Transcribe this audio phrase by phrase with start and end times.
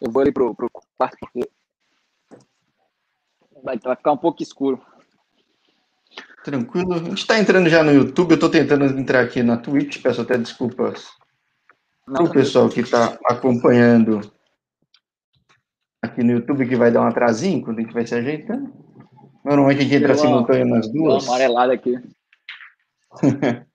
[0.00, 1.48] Eu vou ali pro, pro quarto porque
[3.62, 4.80] vai, vai ficar um pouco escuro.
[6.44, 6.94] Tranquilo.
[6.94, 8.30] A gente está entrando já no YouTube.
[8.30, 10.02] Eu estou tentando entrar aqui na Twitch.
[10.02, 11.08] Peço até desculpas
[12.06, 14.20] para o pessoal que está acompanhando
[16.02, 18.72] aqui no YouTube, que vai dar um atrasinho quando a gente vai se ajeitando.
[19.44, 21.24] Normalmente a gente entra simultâneo nas duas.
[21.24, 21.94] Uma amarelada aqui.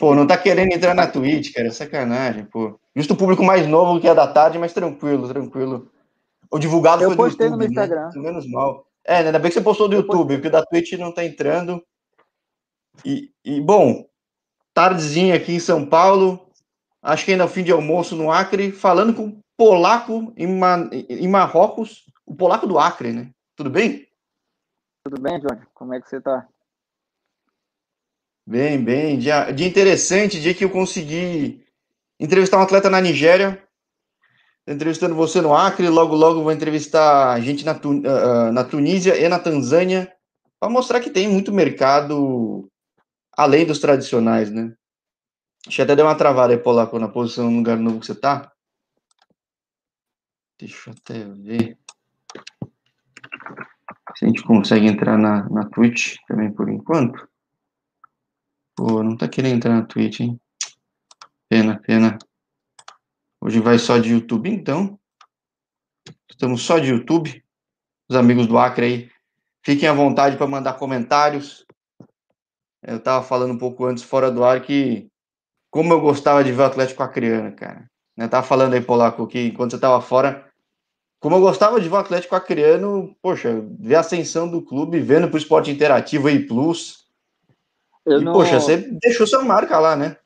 [0.00, 1.68] pô, não tá querendo entrar na Twitch, cara.
[1.68, 2.80] É sacanagem, pô.
[2.96, 5.92] Justo o público mais novo que é da tarde, mas tranquilo, tranquilo.
[6.50, 7.66] O divulgado eu foi do YouTube, no né?
[7.66, 8.10] Instagram.
[8.16, 8.86] Menos mal.
[9.04, 11.84] É, ainda bem que você postou do YouTube, porque o da Twitch não tá entrando.
[13.04, 14.06] E, e, bom,
[14.72, 16.50] tardezinha aqui em São Paulo,
[17.02, 20.46] acho que ainda é o fim de almoço no Acre, falando com o polaco em,
[20.46, 23.30] Ma, em Marrocos, o polaco do Acre, né?
[23.54, 24.08] Tudo bem?
[25.04, 25.62] Tudo bem, Johnny?
[25.74, 26.46] Como é que você tá?
[28.50, 29.16] Bem, bem.
[29.16, 31.64] Dia, dia interessante, dia que eu consegui
[32.18, 33.64] entrevistar um atleta na Nigéria.
[34.66, 39.28] Entrevistando você no Acre, logo, logo vou entrevistar a gente na, uh, na Tunísia e
[39.28, 40.12] na Tanzânia,
[40.58, 42.68] para mostrar que tem muito mercado
[43.36, 44.74] além dos tradicionais, né?
[45.64, 48.16] Deixa eu até dar uma travada aí, Polaco, na posição no lugar novo que você
[48.16, 48.50] tá.
[50.58, 51.78] Deixa eu até ver.
[54.16, 57.29] Se a gente consegue entrar na, na Twitch também por enquanto.
[58.80, 60.40] Pô, não tá querendo entrar na Twitch, hein?
[61.50, 62.16] Pena, pena.
[63.38, 64.98] Hoje vai só de YouTube, então.
[66.30, 67.44] Estamos só de YouTube.
[68.08, 69.10] Os amigos do Acre aí,
[69.62, 71.66] fiquem à vontade para mandar comentários.
[72.82, 75.10] Eu estava falando um pouco antes, fora do ar, que
[75.70, 77.86] como eu gostava de ver o Atlético Acreano, cara.
[78.16, 80.50] Eu tava falando aí, Polaco, que quando você estava fora,
[81.20, 85.28] como eu gostava de ver o Atlético Acreano, poxa, ver a ascensão do clube, vendo
[85.28, 86.99] pro esporte interativo aí, Plus,
[88.10, 88.32] eu e, não...
[88.32, 90.16] Poxa, você deixou sua marca lá, né?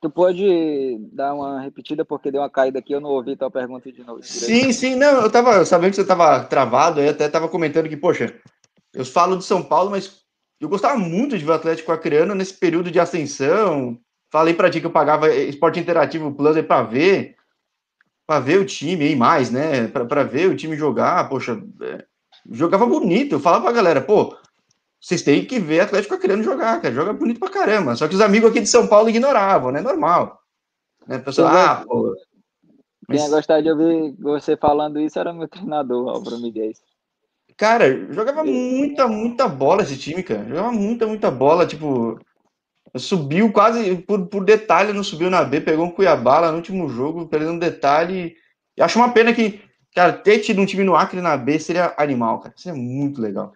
[0.00, 3.92] Tu pode dar uma repetida porque deu uma caída aqui, eu não ouvi tua pergunta
[3.92, 4.22] de novo.
[4.22, 7.98] Sim, sim, não, eu tava sabendo que você tava travado, eu até tava comentando que,
[7.98, 8.34] poxa,
[8.94, 10.20] eu falo de São Paulo, mas
[10.58, 13.98] eu gostava muito de ver o Atlético Acreano nesse período de ascensão.
[14.30, 17.34] Falei para ti que eu pagava Esporte Interativo Plus aí para ver,
[18.26, 19.86] para ver o time aí mais, né?
[19.88, 22.04] Para ver o time jogar, poxa, é,
[22.50, 23.34] jogava bonito.
[23.34, 24.36] Eu falava pra galera, pô,
[25.00, 26.94] vocês têm que ver Atlético querendo jogar, cara.
[26.94, 27.96] Joga bonito pra caramba.
[27.96, 29.80] Só que os amigos aqui de São Paulo ignoravam, né?
[29.80, 30.38] Normal.
[31.06, 31.18] Né?
[31.18, 32.14] Pessoal, ah, pô.
[33.08, 33.18] Mas...
[33.18, 36.72] Quem ia gostar de ouvir você falando isso era meu treinador, Álvaro Miguel.
[37.56, 40.44] Cara, jogava muita, muita bola esse time, cara.
[40.44, 41.66] Jogava muita, muita bola.
[41.66, 42.18] Tipo,
[42.96, 46.88] subiu quase por, por detalhe, não subiu na B, pegou um Cuiabá lá no último
[46.88, 48.36] jogo, perdendo um detalhe.
[48.76, 49.60] E acho uma pena que,
[49.94, 52.54] cara, ter tido um time no Acre na B seria animal, cara.
[52.56, 53.52] Seria muito legal.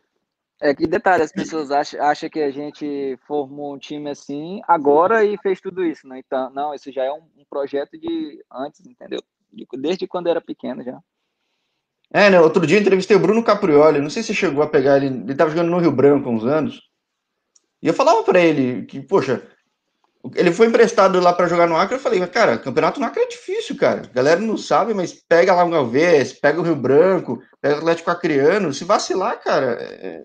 [0.65, 5.23] É que detalhe, as pessoas acham, acham que a gente formou um time assim agora
[5.23, 6.23] e fez tudo isso, né?
[6.25, 9.21] Então, não, isso já é um, um projeto de antes, entendeu?
[9.53, 10.99] De, desde quando era pequeno já.
[12.11, 12.41] É, né?
[12.41, 15.51] Outro dia entrevistei o Bruno Caprioli, não sei se chegou a pegar ele, ele tava
[15.51, 16.81] jogando no Rio Branco há uns anos.
[17.83, 19.47] E eu falava para ele que, poxa,
[20.35, 23.29] ele foi emprestado lá para jogar no Acre, eu falei, cara, campeonato no Acre é
[23.29, 24.05] difícil, cara.
[24.07, 27.79] A galera não sabe, mas pega lá o Galvez, pega o Rio Branco, pega o
[27.81, 30.23] Atlético Acreano, se vacilar, cara, é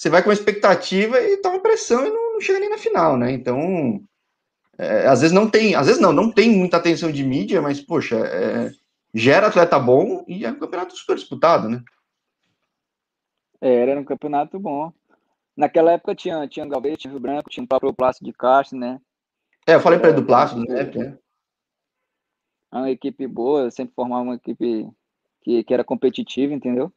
[0.00, 3.18] você vai com uma expectativa e toma pressão e não, não chega nem na final,
[3.18, 3.32] né?
[3.32, 4.02] Então,
[4.78, 7.82] é, às vezes não tem, às vezes não, não tem muita atenção de mídia, mas,
[7.82, 8.70] poxa, é,
[9.12, 11.84] gera atleta bom e é um campeonato super disputado, né?
[13.60, 14.90] É, era um campeonato bom.
[15.54, 18.98] Naquela época tinha, tinha Galvez, tinha Rio Branco, tinha o próprio Plácido de Castro, né?
[19.66, 21.18] É, eu falei para ele do Plácido, né?
[22.72, 24.88] É uma equipe boa, sempre formava uma equipe
[25.42, 26.90] que, que era competitiva, entendeu?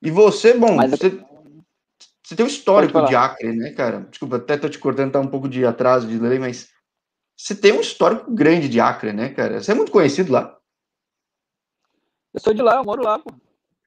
[0.00, 1.22] E você, bom, Mas você,
[2.30, 4.02] você tem um histórico de Acre, né, cara?
[4.08, 6.70] Desculpa, até tô te cortando, tá um pouco de atraso de lei, mas
[7.36, 9.60] você tem um histórico grande de Acre, né, cara?
[9.60, 10.56] Você é muito conhecido lá.
[12.32, 13.34] Eu sou de lá, eu moro lá, pô.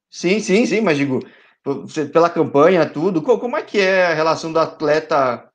[0.09, 1.21] Sim, sim, sim, mas digo,
[1.63, 5.49] você, pela campanha, tudo, como é que é a relação do atleta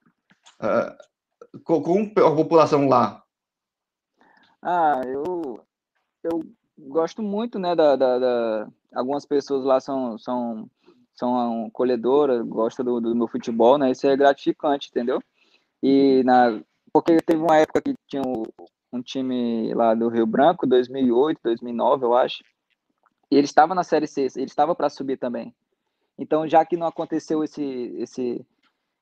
[0.58, 3.22] uh, com, a população lá?
[4.62, 5.60] Ah, eu,
[6.24, 6.42] eu
[6.78, 8.68] gosto muito, né, da, da, da...
[8.94, 10.70] algumas pessoas lá são, são
[11.18, 13.90] são colhedoras, gostam do, do meu futebol, né?
[13.90, 15.20] Isso é gratificante, entendeu?
[15.82, 16.60] E na
[16.92, 18.44] porque teve uma época que tinha um,
[18.92, 22.42] um time lá do Rio Branco, 2008, 2009, eu acho.
[23.30, 25.54] E ele estava na Série C, ele estava para subir também.
[26.16, 27.62] Então, já que não aconteceu esse
[27.98, 28.46] esse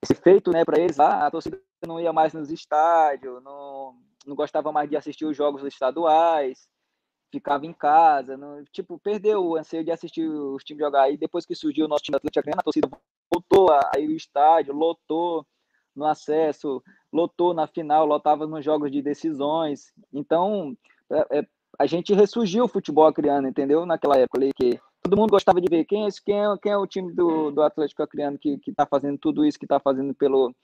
[0.02, 3.94] esse feito, né, para eles lá, a torcida não ia mais nos estádios, não
[4.26, 6.66] não gostava mais de assistir os jogos estaduais
[7.38, 11.02] ficava em casa, não, tipo, perdeu o anseio de assistir os times jogar.
[11.02, 12.88] Aí depois que surgiu o nosso time Atlético a torcida
[13.30, 15.46] voltou aí o estádio, lotou
[15.94, 19.92] no acesso, lotou na final, lotava nos jogos de decisões.
[20.12, 20.76] Então,
[21.10, 21.46] é, é,
[21.78, 23.86] a gente ressurgiu o futebol criando, entendeu?
[23.86, 26.76] Naquela época ali, que todo mundo gostava de ver quem é, quem é, quem é
[26.76, 30.14] o time do, do Atlético Acreano que, que tá fazendo tudo isso que tá fazendo
[30.14, 30.54] pelo,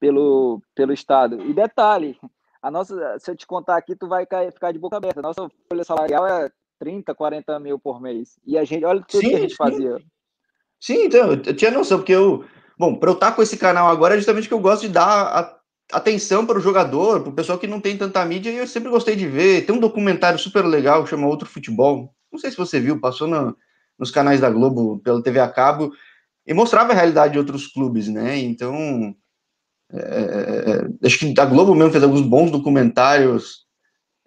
[0.00, 1.40] pelo, pelo Estado.
[1.42, 2.18] E detalhe,
[2.62, 5.18] a nossa, se eu te contar aqui, tu vai cair, ficar de boca aberta.
[5.18, 6.48] A nossa folha salarial é
[6.78, 8.38] 30, 40 mil por mês.
[8.46, 9.56] E a gente, olha tudo sim, que a gente sim.
[9.56, 9.98] fazia.
[10.80, 12.44] Sim, então, eu tinha noção, porque eu.
[12.78, 15.06] Bom, para eu estar com esse canal agora é justamente que eu gosto de dar
[15.06, 15.60] a,
[15.92, 18.90] atenção para o jogador, para o pessoal que não tem tanta mídia, e eu sempre
[18.90, 19.66] gostei de ver.
[19.66, 22.14] Tem um documentário super legal que chama Outro Futebol.
[22.32, 23.56] Não sei se você viu, passou no,
[23.98, 25.92] nos canais da Globo, pela TV a cabo,
[26.46, 28.38] e mostrava a realidade de outros clubes, né?
[28.38, 29.14] Então,
[29.92, 33.66] é, é, é, acho que a Globo mesmo fez alguns bons documentários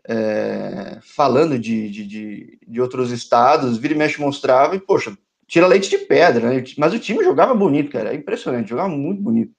[0.07, 5.17] é, falando de, de, de, de, outros estados, vira e mexe mostrava, e, poxa,
[5.47, 6.63] tira leite de pedra, né?
[6.77, 9.53] Mas o time jogava bonito, cara, é impressionante, jogava muito bonito.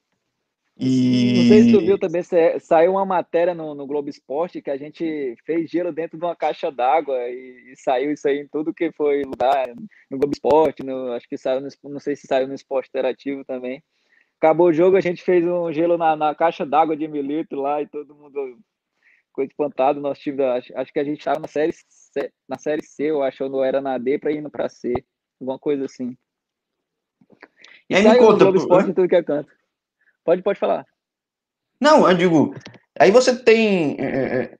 [0.78, 1.32] E...
[1.38, 2.22] Não sei se tu viu também,
[2.60, 6.36] saiu uma matéria no, no Globo Esporte que a gente fez gelo dentro de uma
[6.36, 9.68] caixa d'água e, e, saiu isso aí em tudo que foi lugar,
[10.10, 13.42] no Globo Esporte, no, acho que saiu, no, não sei se saiu no Esporte Interativo
[13.42, 13.82] também.
[14.38, 17.80] Acabou o jogo, a gente fez um gelo na, na caixa d'água de mililitro lá
[17.80, 18.58] e todo mundo
[19.28, 20.00] ficou espantado.
[20.00, 23.22] Nosso time, acho, acho que a gente estava na série, C, na série C, eu
[23.22, 24.92] acho, ou não era na D para ir para C,
[25.40, 26.16] alguma coisa assim.
[27.88, 29.50] E, e aí saiu conta, Globo Esporte em tudo que é canto.
[30.24, 30.84] Pode, pode falar.
[31.80, 32.54] Não, eu digo,
[32.98, 34.58] aí você tem é, é, é,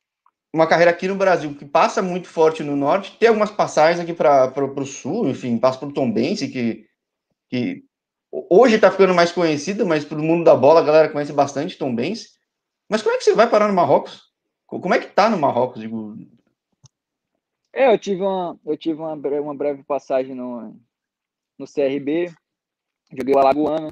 [0.52, 4.14] uma carreira aqui no Brasil que passa muito forte no norte, tem algumas passagens aqui
[4.14, 6.87] para o sul, enfim, passa para o Tom Bense, que,
[7.49, 7.84] que
[8.31, 11.78] hoje está ficando mais conhecida, mas para o mundo da bola a galera conhece bastante
[11.78, 12.31] Tom Bense.
[12.88, 14.23] Mas como é que você vai parar no Marrocos?
[14.67, 15.81] Como é que tá no Marrocos?
[15.81, 16.17] Digo...
[17.73, 20.78] É, eu tive uma, eu tive uma, breve, uma breve passagem no,
[21.58, 22.32] no CRB,
[23.12, 23.90] joguei o Alagoano,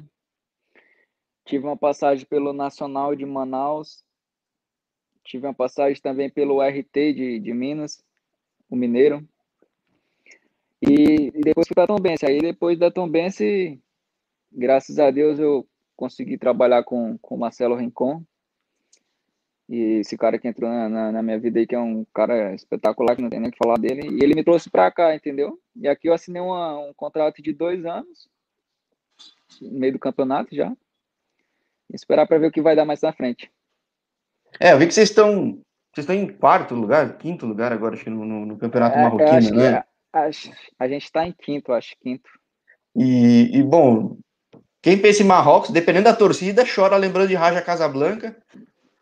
[1.45, 4.03] Tive uma passagem pelo Nacional de Manaus.
[5.23, 8.03] Tive uma passagem também pelo RT de, de Minas,
[8.67, 9.27] o Mineiro.
[10.81, 12.25] E, e depois fui para Tombense.
[12.25, 13.79] Aí depois da Tombense,
[14.55, 18.23] graças a Deus, eu consegui trabalhar com o Marcelo Rincon.
[19.67, 22.53] E esse cara que entrou na, na, na, minha vida aí, que é um cara
[22.53, 24.07] espetacular, que não tem nem o que falar dele.
[24.11, 25.59] E ele me trouxe para cá, entendeu?
[25.75, 28.29] E aqui eu assinei uma, um contrato de dois anos,
[29.59, 30.71] no meio do campeonato já
[31.93, 33.51] esperar para ver o que vai dar mais na frente.
[34.59, 35.61] É, eu vi que vocês estão
[35.93, 39.01] vocês estão em quarto lugar, quinto lugar agora, acho que no, no, no campeonato é,
[39.01, 39.83] marroquino, né?
[40.11, 40.29] A,
[40.79, 42.29] a, gente está em quinto, acho, quinto.
[42.93, 44.17] E, e, bom,
[44.85, 48.37] quem pensa em Marrocos, dependendo da torcida, chora lembrando de Raja Casablanca.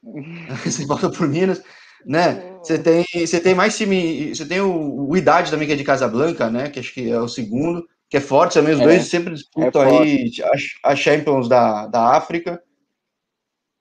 [0.64, 1.62] você volta por Minas,
[2.06, 2.56] né?
[2.64, 5.84] Você tem, você tem mais time, você tem o, o Idade também que é de
[5.84, 6.70] Casablanca, né?
[6.70, 8.76] Que acho que é o segundo, que é forte também.
[8.76, 10.32] Os é, dois sempre disputam é aí
[10.86, 12.64] a, a Champions da, da África.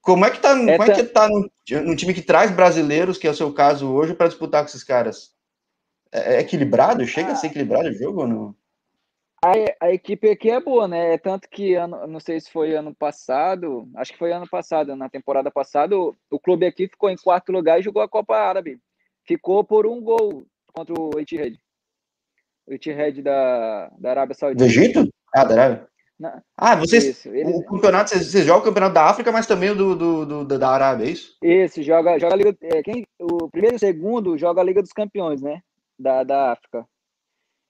[0.01, 0.77] Como é que tá, Essa...
[0.77, 1.49] como é que tá no,
[1.85, 4.83] no, time que traz brasileiros, que é o seu caso hoje, para disputar com esses
[4.83, 5.31] caras?
[6.11, 7.07] É, é equilibrado?
[7.07, 8.62] Chega ah, a ser equilibrado o jogo ou não?
[9.45, 11.19] A, a, equipe aqui é boa, né?
[11.19, 15.09] Tanto que, ano, não sei se foi ano passado, acho que foi ano passado, na
[15.09, 18.79] temporada passada, o, o clube aqui ficou em quarto lugar e jogou a Copa Árabe.
[19.27, 21.59] Ficou por um gol contra o Etihad.
[22.69, 24.65] O Etihad da, da Arábia Saudita.
[24.65, 25.09] Do Egito?
[25.35, 25.89] Ah, da Arábia.
[26.57, 27.05] Ah, vocês.
[27.05, 27.57] Isso, eles...
[27.57, 30.59] O campeonato, vocês, vocês jogam o campeonato da África, mas também o do, do, do,
[30.59, 31.37] da Arábia, é isso?
[31.43, 32.57] Isso, joga, joga a Liga.
[32.63, 35.61] É, quem, o primeiro e o segundo joga a Liga dos Campeões, né?
[35.99, 36.87] Da, da África.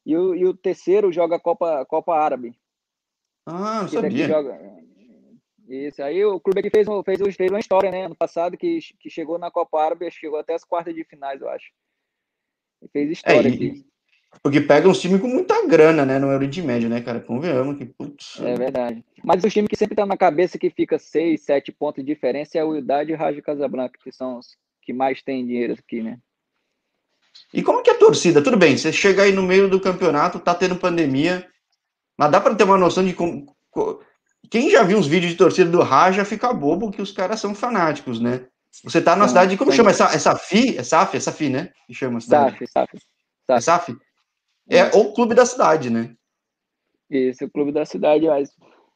[0.04, 2.54] E o, e o terceiro joga a Copa, Copa Árabe.
[3.46, 4.28] Ah, não sabia.
[4.28, 4.58] Joga...
[5.68, 8.06] Isso, aí o clube aqui fez, fez, fez uma história, né?
[8.06, 11.48] Ano passado, que, que chegou na Copa Árabe, chegou até as quartas de finais, eu
[11.48, 11.70] acho.
[12.82, 13.86] E fez história é, aqui.
[14.42, 16.18] Porque pega uns times com muita grana, né?
[16.18, 17.20] No Oriente Médio, né, cara?
[17.20, 18.40] Convenhamos que, putz.
[18.40, 19.04] É verdade.
[19.22, 22.58] Mas o time que sempre tá na cabeça que fica 6, 7 pontos de diferença
[22.58, 26.02] é o Idade e o Rajo Casablanca, que são os que mais têm dinheiro aqui,
[26.02, 26.18] né?
[27.52, 28.42] E como que é a torcida?
[28.42, 31.46] Tudo bem, você chega aí no meio do campeonato, tá tendo pandemia,
[32.16, 33.46] mas dá para ter uma noção de como.
[34.50, 37.54] Quem já viu uns vídeos de torcida do Raja fica bobo que os caras são
[37.54, 38.46] fanáticos, né?
[38.84, 39.90] Você tá numa cidade, como chama?
[39.90, 40.78] Essa, essa FI?
[40.78, 41.16] É SAF?
[41.16, 41.72] É SAFI, né?
[41.86, 42.66] Que chama a cidade?
[42.66, 42.98] SAF, SAF.
[43.48, 43.96] É SAF?
[44.68, 46.14] É o clube da cidade, né?
[47.10, 48.50] Isso, o clube da cidade, mas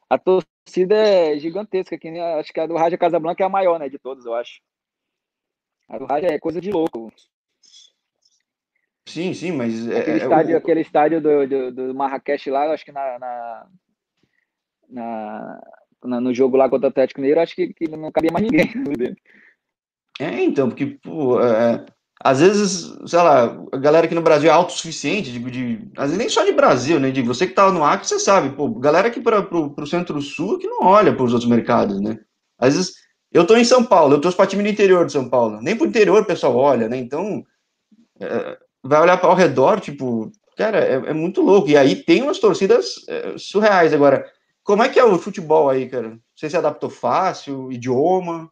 [0.09, 2.39] a torcida é gigantesca aqui, né?
[2.39, 4.59] Acho que a do Raja Casablanca é a maior, né, de todos, eu acho.
[5.87, 7.13] A do Raja é coisa de louco.
[9.07, 9.87] Sim, sim, mas...
[9.87, 10.57] É, aquele, é, estádio, o...
[10.57, 13.17] aquele estádio do, do, do Marrakech lá, acho que na,
[14.89, 15.59] na,
[16.03, 19.15] na, no jogo lá contra o Atlético Mineiro, acho que, que não cabia mais ninguém.
[20.19, 21.85] É, então, porque, pô, é,
[22.21, 26.17] às vezes, sei lá, a galera aqui no Brasil é autossuficiente, digo, de, às vezes
[26.17, 27.09] nem só de Brasil, né?
[27.09, 30.57] De você que tá no Acre, você sabe, pô, galera aqui para pro, pro centro-sul
[30.57, 32.19] que não olha para os outros mercados, né?
[32.57, 32.95] Às vezes,
[33.31, 35.77] eu tô em São Paulo, eu tô para time do interior de São Paulo, nem
[35.77, 36.97] pro interior o pessoal olha, né?
[36.97, 37.43] Então,
[38.19, 41.69] é, vai olhar ao redor, tipo, cara, é, é, muito louco.
[41.69, 43.93] E aí tem umas torcidas é, surreais.
[43.93, 44.29] Agora,
[44.63, 46.19] como é que é o futebol aí, cara?
[46.35, 48.51] Você se adaptou fácil, idioma?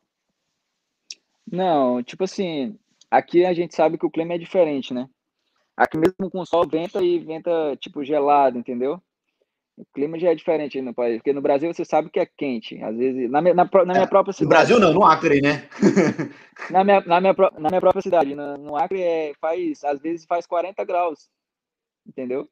[1.51, 2.77] Não, tipo assim,
[3.09, 5.07] aqui a gente sabe que o clima é diferente, né?
[5.77, 9.01] Aqui mesmo com sol venta e venta tipo gelado, entendeu?
[9.77, 12.25] O clima já é diferente aí no país, porque no Brasil você sabe que é
[12.25, 14.45] quente, às vezes, na, minha, na, na minha é, própria cidade.
[14.45, 15.67] No Brasil não, no Acre, né?
[16.71, 20.25] na, minha, na, minha, na minha própria cidade, no, no Acre é, faz, às vezes
[20.25, 21.29] faz 40 graus,
[22.07, 22.49] entendeu?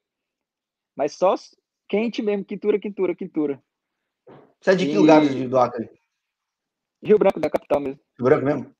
[0.94, 1.34] Mas só
[1.88, 3.62] quente mesmo, quintura, quintura, quintura.
[4.60, 4.98] Você é de que e...
[4.98, 5.88] lugar do Acre?
[7.02, 8.00] Rio Branco, da capital mesmo.
[8.18, 8.74] Rio Branco mesmo?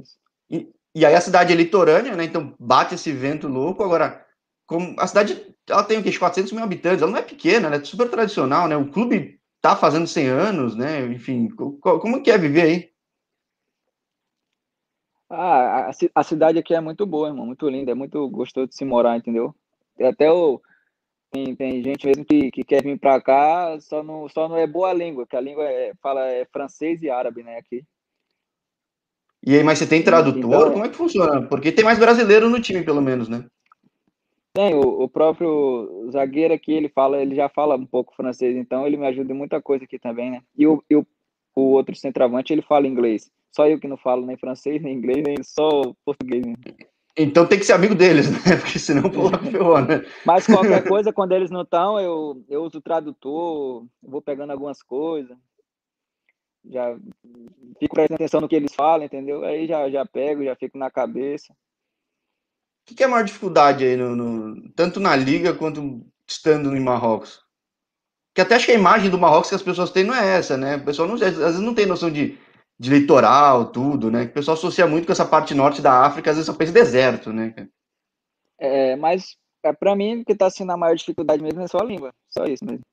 [0.00, 0.16] Isso.
[0.50, 2.24] E, e aí a cidade é litorânea, né?
[2.24, 3.82] Então bate esse vento louco.
[3.82, 4.26] Agora,
[4.68, 6.16] como a cidade ela tem o quê?
[6.16, 8.76] 400 mil habitantes, ela não é pequena, ela é super tradicional, né?
[8.76, 11.06] O clube tá fazendo 100 anos, né?
[11.06, 12.90] Enfim, como que é viver aí?
[15.30, 18.74] Ah, a, a cidade aqui é muito boa, irmão, muito linda, é muito gostoso de
[18.74, 19.54] se morar, entendeu?
[20.00, 20.60] Até o
[21.30, 24.66] tem, tem gente mesmo que, que quer vir para cá, só não, só não é
[24.66, 27.84] boa a língua, que a língua é, fala é francês e árabe, né, aqui.
[29.46, 30.38] E aí, mas você tem tradutor?
[30.42, 31.46] Então, Como é que funciona?
[31.46, 33.46] Porque tem mais brasileiro no time, pelo menos, né?
[34.58, 38.84] Tem, o, o, próprio zagueiro aqui, ele fala, ele já fala um pouco francês, então
[38.84, 40.42] ele me ajuda em muita coisa aqui também, né?
[40.56, 41.06] E o, e o,
[41.54, 43.30] o outro centroavante, ele fala inglês.
[43.54, 46.44] Só eu que não falo nem francês, nem inglês, nem só português.
[46.44, 46.54] Né?
[47.16, 48.56] Então tem que ser amigo deles, né?
[48.56, 50.04] Porque senão pô, ferrou, né?
[50.26, 54.82] Mas qualquer coisa, quando eles não estão, eu, eu uso o tradutor, vou pegando algumas
[54.82, 55.38] coisas
[56.64, 56.98] já
[57.78, 59.44] fico prestando atenção no que eles falam, entendeu?
[59.44, 61.54] Aí já, já pego, já fico na cabeça.
[62.90, 66.80] O que é a maior dificuldade aí, no, no, tanto na liga quanto estando em
[66.80, 67.40] Marrocos?
[68.34, 70.56] Que até acho que a imagem do Marrocos que as pessoas têm não é essa,
[70.56, 70.76] né?
[70.76, 72.38] O pessoal não, às vezes não tem noção de,
[72.78, 74.24] de litoral, tudo, né?
[74.24, 77.32] O pessoal associa muito com essa parte norte da África, às vezes só pensa deserto,
[77.32, 77.54] né?
[78.58, 81.78] É, mas é, para mim, o que está sendo a maior dificuldade mesmo é só
[81.78, 82.84] a língua, só isso mesmo.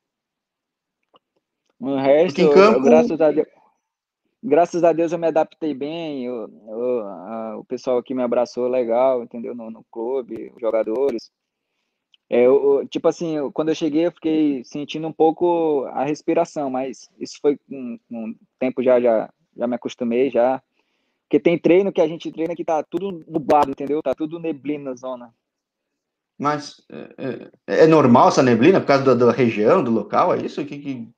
[1.80, 2.82] O resto, em campo...
[2.82, 3.48] graças a Deus
[4.46, 8.68] graças a Deus eu me adaptei bem, eu, eu, a, o pessoal aqui me abraçou
[8.68, 9.56] legal, entendeu?
[9.56, 11.32] No, no clube, os jogadores.
[12.30, 17.10] É, eu, tipo assim, quando eu cheguei eu fiquei sentindo um pouco a respiração, mas
[17.20, 20.62] isso foi com, com o tempo já, já, já me acostumei já.
[21.24, 24.02] Porque tem treino que a gente treina que tá tudo nublado, entendeu?
[24.02, 25.34] Tá tudo neblina na zona.
[26.38, 30.34] Mas é, é, é normal essa neblina por causa da, da, região, do local?
[30.34, 30.64] É isso?
[30.66, 31.10] Que, que...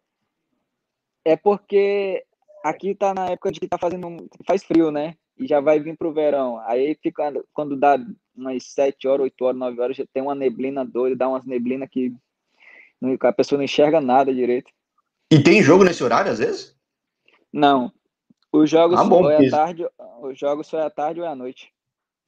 [1.25, 2.23] É porque
[2.69, 4.27] aqui tá na época de que tá fazendo.
[4.45, 5.15] faz frio, né?
[5.37, 6.59] E já vai vir pro verão.
[6.65, 7.99] Aí fica, quando dá
[8.35, 11.87] umas 7 horas, 8 horas, 9 horas, já tem uma neblina doida, dá umas neblina
[11.87, 12.13] que
[13.21, 14.71] a pessoa não enxerga nada direito.
[15.31, 16.75] E tem jogo nesse horário, às vezes?
[17.51, 17.91] Não.
[18.51, 19.85] Os jogos ah, bom, ou é à tarde,
[20.21, 21.71] os jogos só é à tarde ou é à noite.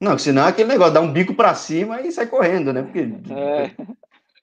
[0.00, 2.82] Não, senão é aquele negócio, dá um bico para cima e sai correndo, né?
[2.82, 3.08] Porque...
[3.32, 3.70] É.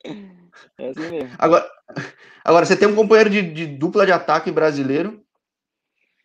[0.76, 1.30] É assim mesmo.
[1.38, 1.68] Agora,
[2.44, 5.22] agora você tem um companheiro de, de dupla de ataque brasileiro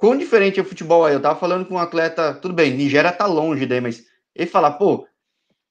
[0.04, 1.14] Quão diferente é o futebol aí?
[1.14, 4.06] Eu tava falando com um atleta, tudo bem, Nigéria tá longe daí, mas
[4.36, 5.08] ele fala, pô,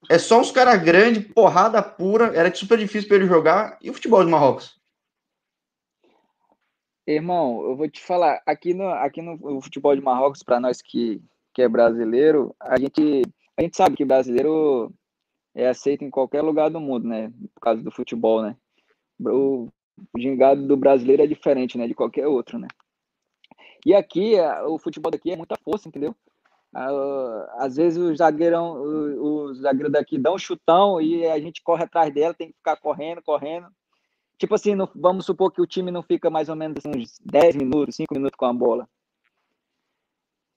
[0.09, 3.77] é só uns caras grandes, porrada pura, era super difícil para ele jogar.
[3.83, 4.81] E o futebol do Marrocos?
[7.07, 11.21] Irmão, eu vou te falar, aqui no, aqui no futebol de Marrocos, para nós que,
[11.53, 13.21] que é brasileiro, a gente,
[13.55, 14.91] a gente sabe que brasileiro
[15.55, 17.31] é aceito em qualquer lugar do mundo, né?
[17.55, 18.57] Por causa do futebol, né?
[19.21, 19.69] O
[20.17, 21.87] gingado do brasileiro é diferente, né?
[21.87, 22.69] De qualquer outro, né?
[23.85, 24.35] E aqui,
[24.67, 26.15] o futebol daqui é muita força, entendeu?
[27.59, 31.85] Às vezes o zagueirão, o, o zagueiro daqui dá um chutão e a gente corre
[31.85, 33.67] atrás dela, tem que ficar correndo, correndo.
[34.39, 37.21] Tipo assim, não, vamos supor que o time não fica mais ou menos assim, uns
[37.25, 38.89] 10 minutos, 5 minutos com a bola.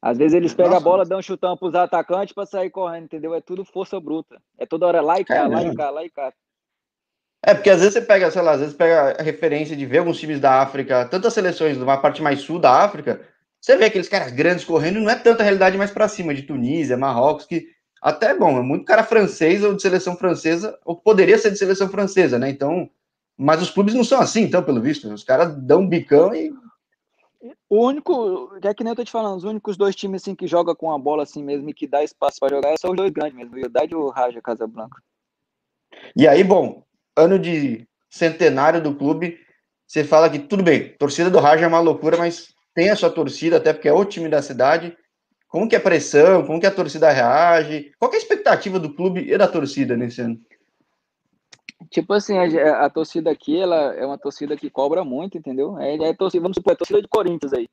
[0.02, 0.82] Às vezes eles pegam Nossa.
[0.82, 3.34] a bola, dão um chutão para os atacantes para sair correndo, entendeu?
[3.34, 4.42] É tudo força bruta.
[4.58, 6.34] É toda hora lá e cá, lá e cá, lá e cá.
[7.48, 10.00] É, porque às vezes você pega, sei lá, às vezes pega a referência de ver
[10.00, 13.22] alguns times da África, tantas seleções de uma parte mais sul da África,
[13.62, 16.98] você vê aqueles caras grandes correndo, não é tanta realidade mais para cima, de Tunísia,
[16.98, 17.68] Marrocos, que
[18.02, 21.60] até é bom, é muito cara francês ou de seleção francesa, ou poderia ser de
[21.60, 22.50] seleção francesa, né?
[22.50, 22.90] Então,
[23.38, 26.52] mas os clubes não são assim, então, pelo visto, os caras dão um bicão e.
[27.70, 30.48] O único, é que nem eu tô te falando, os únicos dois times assim que
[30.48, 33.12] joga com a bola assim mesmo e que dá espaço para jogar são os dois
[33.12, 35.00] grandes mesmo, o Ildade e o Raja Casablanca.
[36.16, 36.84] E aí, bom,
[37.16, 39.40] ano de centenário do clube,
[39.88, 43.10] você fala que tudo bem, torcida do Raja é uma loucura, mas tem a sua
[43.10, 44.96] torcida, até porque é o time da cidade.
[45.48, 46.46] Como que é a pressão?
[46.46, 47.94] Como que a torcida reage?
[47.98, 50.40] Qual é a expectativa do clube e da torcida nesse ano?
[51.90, 55.78] Tipo assim, a, a, torcida aqui, ela é uma torcida que cobra muito, entendeu?
[55.80, 57.70] É, é torcida, vamos supor, é torcida de Corinthians aí,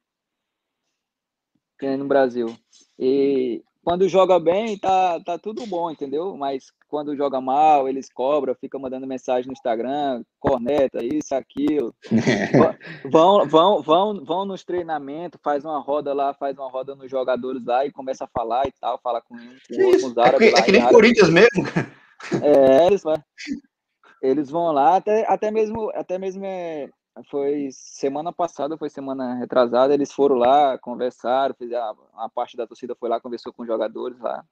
[1.97, 2.55] no Brasil.
[2.99, 6.37] E quando joga bem, tá, tá tudo bom, entendeu?
[6.37, 11.95] Mas quando joga mal, eles cobram, ficam mandando mensagem no Instagram, corneta, isso, aquilo.
[13.11, 17.65] vão, vão, vão, vão nos treinamentos, faz uma roda lá, faz uma roda nos jogadores
[17.65, 20.49] lá e começa a falar e tal, fala com, com, com os árabes.
[20.49, 21.65] É que, é que nem Corinthians mesmo.
[22.41, 23.03] É, eles,
[24.23, 26.89] eles vão lá, até, até mesmo, até mesmo é,
[27.31, 32.67] foi semana passada, foi semana retrasada, eles foram lá, conversaram, fizeram, a, a parte da
[32.67, 34.45] torcida foi lá, conversou com os jogadores lá.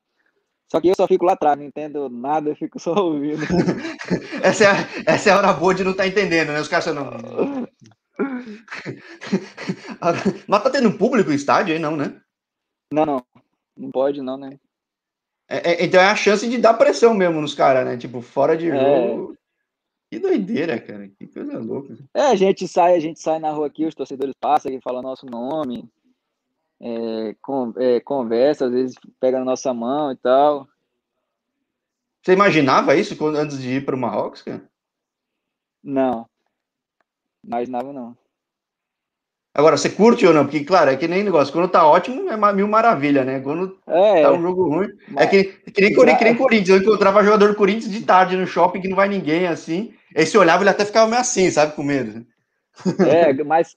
[0.71, 3.43] Só que eu só fico lá atrás, não entendo nada, eu fico só ouvindo.
[4.43, 4.75] essa, é a,
[5.15, 6.61] essa é a hora boa de não estar tá entendendo, né?
[6.61, 7.11] Os caras não.
[10.47, 12.21] Mas tá tendo público o estádio aí, não, né?
[12.93, 13.27] Não, não.
[13.77, 14.57] Não pode, não, né?
[15.49, 17.97] É, é, então é a chance de dar pressão mesmo nos caras, né?
[17.97, 18.71] Tipo, fora de é.
[18.71, 19.37] jogo.
[20.11, 20.17] É...
[20.17, 21.09] Que doideira, cara.
[21.09, 21.97] Que coisa louca.
[22.15, 25.03] É, a gente sai, a gente sai na rua aqui, os torcedores passam e falam
[25.03, 25.89] nosso nome,
[26.81, 27.35] é,
[27.79, 30.67] é, conversa, às vezes pega na nossa mão e tal.
[32.23, 34.63] Você imaginava isso quando, antes de ir para o Marrocos, cara?
[35.83, 36.27] Não.
[37.43, 38.17] Imaginava não.
[39.55, 40.45] Agora, você curte ou não?
[40.45, 41.53] Porque, claro, é que nem negócio.
[41.53, 43.41] Quando tá ótimo, é mil maravilha, né?
[43.41, 44.89] Quando é, tá um jogo ruim.
[45.09, 45.25] Mas...
[45.25, 46.69] É que, que, nem, que nem Corinthians.
[46.69, 49.93] Eu encontrava jogador do Corinthians de tarde no shopping que não vai ninguém assim.
[50.17, 51.75] Aí você olhava, ele até ficava meio assim, sabe?
[51.75, 52.27] Com medo.
[53.09, 53.77] É, mas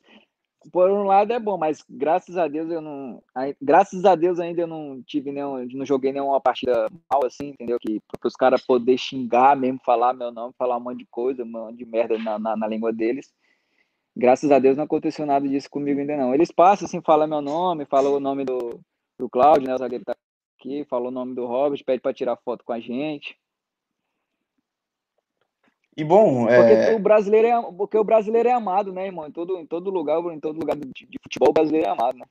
[0.71, 3.21] por um lado é bom, mas graças a Deus eu não.
[3.61, 5.67] Graças a Deus ainda eu não tive nenhum.
[5.73, 7.77] Não joguei nenhuma partida mal assim, entendeu?
[7.79, 11.43] Que para os caras poder xingar mesmo, falar meu nome, falar um monte de coisa,
[11.43, 13.33] um monte de merda na, na, na, língua deles.
[14.15, 16.33] Graças a Deus não aconteceu nada disso comigo ainda não.
[16.33, 18.79] Eles passam assim, falam meu nome, falam o nome do,
[19.17, 19.75] do Cláudio, né?
[19.75, 20.15] O zagueiro tá
[20.59, 23.35] aqui, falou o nome do Robert, pede para tirar foto com a gente.
[25.95, 26.57] E bom, é...
[26.57, 29.27] porque o brasileiro é porque o brasileiro é amado, né, irmão?
[29.27, 32.17] Em todo, em todo lugar, em todo lugar de, de futebol, o brasileiro é amado,
[32.17, 32.25] né?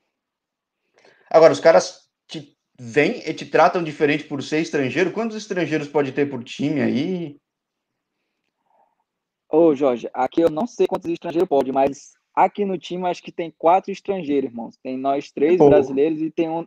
[1.30, 5.12] Agora, os caras te vêm e te tratam diferente por ser estrangeiro.
[5.12, 7.36] Quantos estrangeiros pode ter por time aí?
[9.48, 13.30] Ô, Jorge, aqui eu não sei quantos estrangeiros pode, mas aqui no time acho que
[13.30, 14.76] tem quatro estrangeiros, irmãos.
[14.82, 15.68] Tem nós três Pô.
[15.68, 16.66] brasileiros e tem um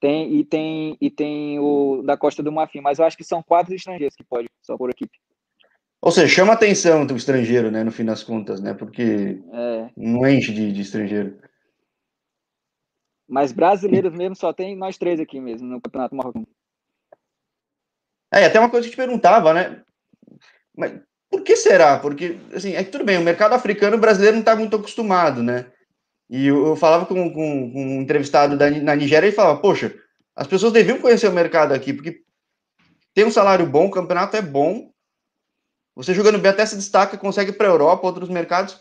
[0.00, 3.42] tem, e tem e tem o da Costa do Marfim, mas eu acho que são
[3.42, 5.18] quatro estrangeiros que pode, só por equipe.
[6.00, 8.74] Ou seja, chama atenção do estrangeiro, né, no fim das contas, né?
[8.74, 9.90] Porque é.
[9.96, 11.38] não enche de, de estrangeiro.
[13.28, 16.46] Mas brasileiros mesmo só tem nós três aqui mesmo no Campeonato Marroquino.
[18.32, 19.82] É, até uma coisa que eu te perguntava, né?
[20.76, 21.98] Mas por que será?
[21.98, 25.42] Porque, assim, é que tudo bem, o mercado africano o brasileiro não está muito acostumado,
[25.42, 25.66] né?
[26.28, 29.94] E eu, eu falava com, com, com, um entrevistado da, na Nigéria e falava, poxa,
[30.34, 32.22] as pessoas deviam conhecer o mercado aqui, porque
[33.14, 34.90] tem um salário bom, o campeonato é bom,
[35.94, 38.78] você jogando bem até se destaca, consegue para a Europa, outros mercados.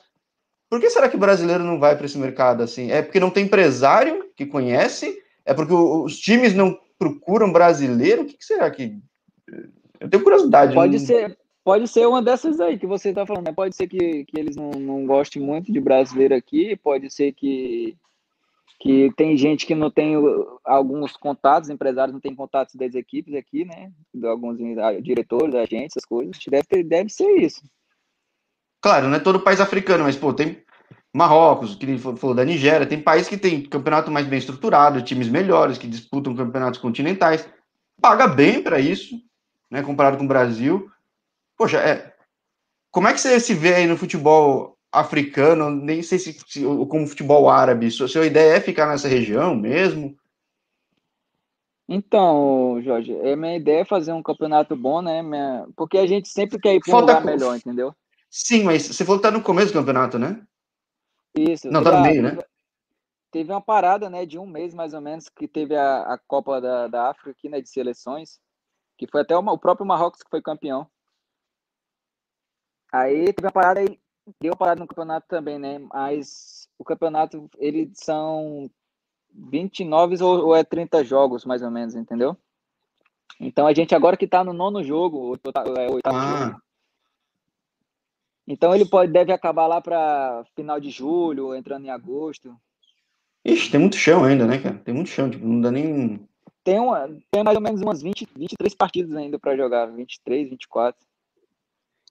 [0.70, 2.92] Por que será que o brasileiro não vai para esse mercado assim?
[2.92, 5.18] É porque não tem empresário que conhece?
[5.46, 8.24] É porque os times não procuram brasileiro?
[8.24, 9.00] O que, que será que.
[10.00, 10.74] Eu tenho curiosidade.
[10.74, 11.06] Pode não...
[11.06, 13.48] ser, Pode ser uma dessas aí que você está falando.
[13.48, 13.52] Né?
[13.52, 17.98] Pode ser que, que eles não, não gostem muito de brasileiro aqui, pode ser que,
[18.80, 20.14] que tem gente que não tem
[20.64, 23.92] alguns contatos, empresários não têm contatos das equipes aqui, né?
[24.14, 24.60] De alguns
[25.02, 26.38] diretores, agentes, essas coisas.
[26.48, 27.64] Deve, ter, deve ser isso.
[28.80, 30.64] Claro, não é todo país africano, mas, pô, tem
[31.12, 35.80] Marrocos, que falou da Nigéria, tem países que tem campeonato mais bem estruturado, times melhores,
[35.80, 37.50] que disputam campeonatos continentais.
[38.00, 39.16] Paga bem para isso,
[39.72, 39.82] né?
[39.82, 40.92] Comparado com o Brasil.
[41.58, 42.14] Poxa, é,
[42.92, 47.08] como é que você se vê aí no futebol africano, nem sei se, se como
[47.08, 50.18] futebol árabe, sua, sua ideia é ficar nessa região mesmo?
[51.88, 55.22] Então, Jorge, é minha ideia é fazer um campeonato bom, né?
[55.22, 55.68] Minha...
[55.76, 57.94] Porque a gente sempre quer ir para um lugar melhor, entendeu?
[58.30, 60.42] Sim, mas você falou que tá no começo do campeonato, né?
[61.38, 61.70] Isso.
[61.70, 62.38] Não, tá no meio, né?
[63.32, 66.62] Teve uma parada, né, de um mês mais ou menos, que teve a, a Copa
[66.62, 68.40] da, da África aqui, né, de seleções,
[68.98, 70.88] que foi até o, o próprio Marrocos que foi campeão.
[72.92, 74.00] Aí teve uma parada aí,
[74.40, 75.80] deu uma parada no campeonato também, né?
[75.94, 78.70] Mas o campeonato, eles são
[79.34, 82.38] 29 ou, ou é 30 jogos, mais ou menos, entendeu?
[83.40, 86.46] Então a gente agora que tá no nono jogo, é o oitavo ah.
[86.46, 86.62] jogo.
[88.48, 92.56] Então ele pode, deve acabar lá para final de julho, entrando em agosto.
[93.44, 94.76] Ixi, tem muito chão ainda, né, cara?
[94.78, 96.28] Tem muito chão, tipo, não dá nem.
[96.64, 101.00] Tem, uma, tem mais ou menos umas 20, 23 partidas ainda para jogar, 23, 24.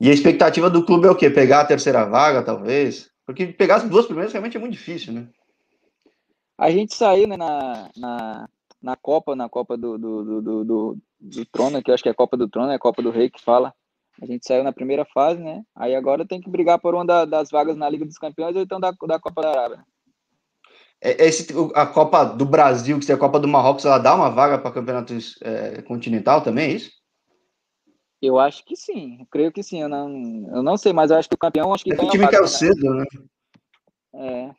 [0.01, 1.31] E a expectativa do clube é o quê?
[1.31, 3.11] Pegar a terceira vaga, talvez?
[3.25, 5.29] Porque pegar as duas primeiras realmente é muito difícil, né?
[6.59, 8.49] A gente saiu né, na, na,
[8.83, 12.13] na Copa, na Copa do, do, do, do, do Trono, que eu acho que é
[12.13, 13.75] a Copa do Trono, é a Copa do Rei que fala.
[14.23, 15.65] A gente saiu na primeira fase, né?
[15.75, 18.63] Aí agora tem que brigar por uma da, das vagas na Liga dos Campeões ou
[18.63, 19.85] então da, da Copa da Arábia.
[21.01, 24.31] é, esse, a Copa do Brasil, que é a Copa do Marrocos, ela dá uma
[24.31, 27.04] vaga para campeonato é, continental também, é isso?
[28.25, 29.83] Eu acho que sim, eu creio que sim.
[29.83, 31.93] Eu não, eu não sei, mas eu acho que o campeão acho que.
[31.93, 32.49] É o time caiu né?
[32.49, 33.05] cedo, né?
[34.15, 34.51] É.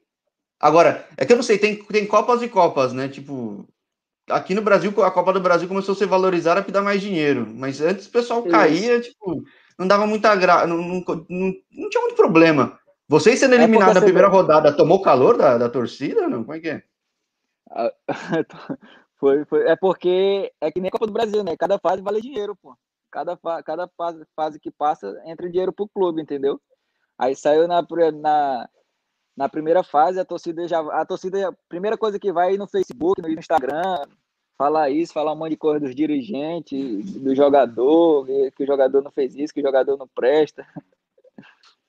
[0.60, 3.08] Agora, é que eu não sei, tem, tem Copas e Copas, né?
[3.08, 3.68] Tipo,
[4.30, 7.48] aqui no Brasil, a Copa do Brasil começou a ser valorizada para dar mais dinheiro.
[7.54, 9.10] Mas antes o pessoal caía, isso.
[9.10, 9.44] tipo,
[9.78, 12.80] não dava muita graça, não, não, não, não, tinha muito problema.
[13.08, 16.28] Vocês sendo é eliminados é na primeira rodada, tomou calor da, da torcida?
[16.28, 16.44] Não?
[16.44, 16.84] Como é que é?
[19.18, 21.56] foi, foi, é porque é que nem a Copa do Brasil, né?
[21.58, 22.76] Cada fase vale dinheiro, pô.
[23.16, 26.60] Cada, cada fase, fase que passa entra dinheiro pro clube, entendeu?
[27.18, 27.82] Aí saiu na,
[28.14, 28.70] na,
[29.38, 30.82] na primeira fase, a torcida já.
[30.92, 34.04] A torcida, a primeira coisa que vai no Facebook, no Instagram,
[34.58, 39.12] falar isso, falar um monte de coisa dos dirigentes, do jogador, que o jogador não
[39.12, 40.68] fez isso, que o jogador não presta.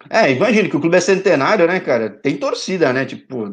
[0.08, 2.08] É, imagina que o clube é centenário, né, cara?
[2.08, 3.04] Tem torcida, né?
[3.04, 3.46] Tipo,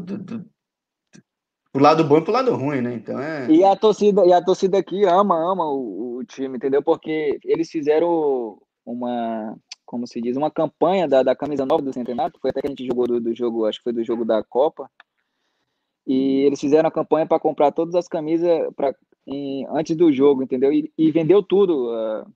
[1.73, 2.93] pro lado bom e pro lado ruim, né?
[2.93, 3.49] Então é.
[3.49, 6.83] E a torcida, e a torcida aqui ama, ama o, o time, entendeu?
[6.83, 12.37] Porque eles fizeram uma, como se diz, uma campanha da, da camisa nova do Centenário,
[12.39, 14.43] foi até que a gente jogou do, do jogo, acho que foi do jogo da
[14.43, 14.89] Copa.
[16.05, 18.93] E eles fizeram a campanha para comprar todas as camisas pra,
[19.25, 20.71] em, antes do jogo, entendeu?
[20.71, 21.89] E, e vendeu tudo.
[21.89, 22.31] Uh,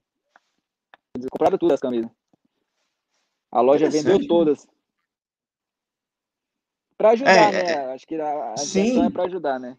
[1.14, 2.10] eles compraram todas as camisas.
[3.52, 4.66] A loja vendeu todas.
[6.98, 7.72] Para ajudar, é, né?
[7.72, 9.78] É, Acho que a, a intenção é para ajudar, né?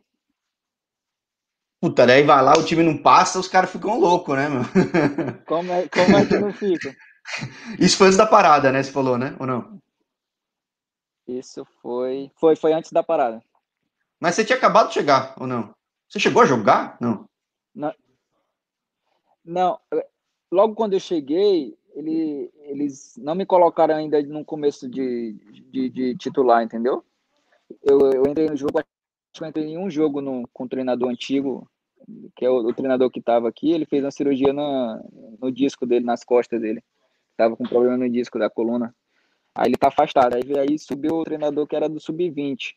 [1.81, 4.61] Puta, daí vai lá, o time não passa, os caras ficam loucos, né, meu?
[5.45, 6.95] Como é, como é que não fica?
[7.79, 8.81] Isso foi antes da parada, né?
[8.81, 9.35] Você falou, né?
[9.39, 9.81] Ou não?
[11.27, 12.31] Isso foi.
[12.35, 13.41] Foi, foi antes da parada.
[14.19, 15.73] Mas você tinha acabado de chegar, ou não?
[16.09, 16.97] Você chegou a jogar?
[16.99, 17.29] Não.
[17.73, 17.93] Não.
[19.45, 19.79] não
[20.51, 25.33] logo quando eu cheguei, ele, eles não me colocaram ainda no começo de,
[25.71, 27.05] de, de titular, entendeu?
[27.83, 28.87] Eu, eu, entrei no jogo, acho
[29.33, 31.69] que eu entrei em um jogo no, com o treinador antigo,
[32.35, 35.85] que é o, o treinador que estava aqui, ele fez uma cirurgia no, no disco
[35.85, 36.83] dele, nas costas dele.
[37.37, 38.93] Tava com problema no disco da coluna.
[39.55, 40.35] Aí ele tá afastado.
[40.35, 42.73] Aí, aí subiu o treinador que era do sub-20.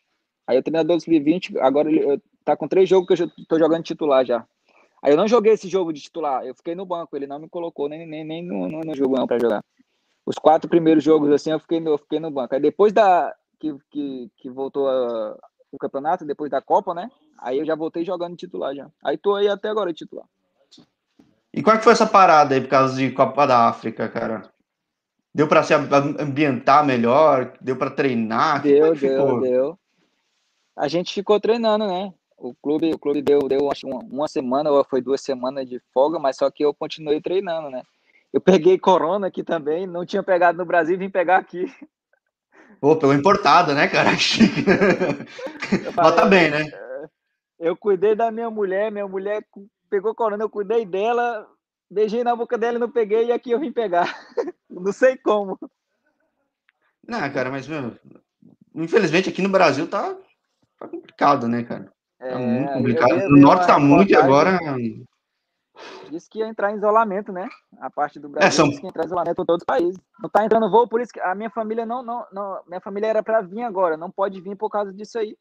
[0.46, 3.84] Aí o treinador do sub-20, agora ele tá com três jogos que eu tô jogando
[3.84, 4.46] titular já.
[5.02, 7.48] Aí eu não joguei esse jogo de titular, eu fiquei no banco, ele não me
[7.48, 9.64] colocou nem, nem, nem no, no, no jogo não para jogar.
[10.24, 12.54] Os quatro primeiros jogos assim eu fiquei no, eu fiquei no banco.
[12.54, 15.38] Aí depois da que, que, que voltou a,
[15.70, 17.08] o campeonato, depois da Copa, né?
[17.38, 18.90] Aí eu já voltei jogando titular já.
[19.02, 20.26] Aí tô aí até agora titular.
[21.54, 24.50] E qual é que foi essa parada aí por causa de Copa da África, cara?
[25.34, 27.54] Deu para se ambientar melhor?
[27.60, 28.62] Deu para treinar?
[28.62, 29.78] Deu, deu, deu.
[30.76, 32.12] A gente ficou treinando, né?
[32.42, 35.80] o clube, o clube deu, deu acho, uma, uma semana ou foi duas semanas de
[35.94, 37.82] folga, mas só que eu continuei treinando, né?
[38.32, 41.72] Eu peguei corona aqui também, não tinha pegado no Brasil, vim pegar aqui.
[42.82, 44.10] Pô, pelo importado, né, cara?
[45.94, 46.62] Mas tá bem, né?
[46.62, 47.06] É,
[47.60, 49.44] eu cuidei da minha mulher, minha mulher
[49.88, 51.46] pegou corona, eu cuidei dela,
[51.88, 54.12] beijei na boca dela e não peguei, e aqui eu vim pegar.
[54.68, 55.56] Não sei como.
[57.06, 57.94] Não, cara, mas, meu,
[58.74, 60.16] infelizmente aqui no Brasil tá,
[60.76, 61.84] tá complicado, né, cara?
[62.18, 63.28] Tá é, muito complicado.
[63.28, 64.58] No norte tá muito e agora.
[66.10, 67.48] Disse que ia entrar em isolamento, né?
[67.80, 68.68] A parte do Brasil é, são...
[68.68, 70.00] disse que ia entrar em isolamento em todos os países.
[70.20, 72.02] Não tá entrando voo, por isso que a minha família não.
[72.02, 75.36] não, não minha família era para vir agora, não pode vir por causa disso aí.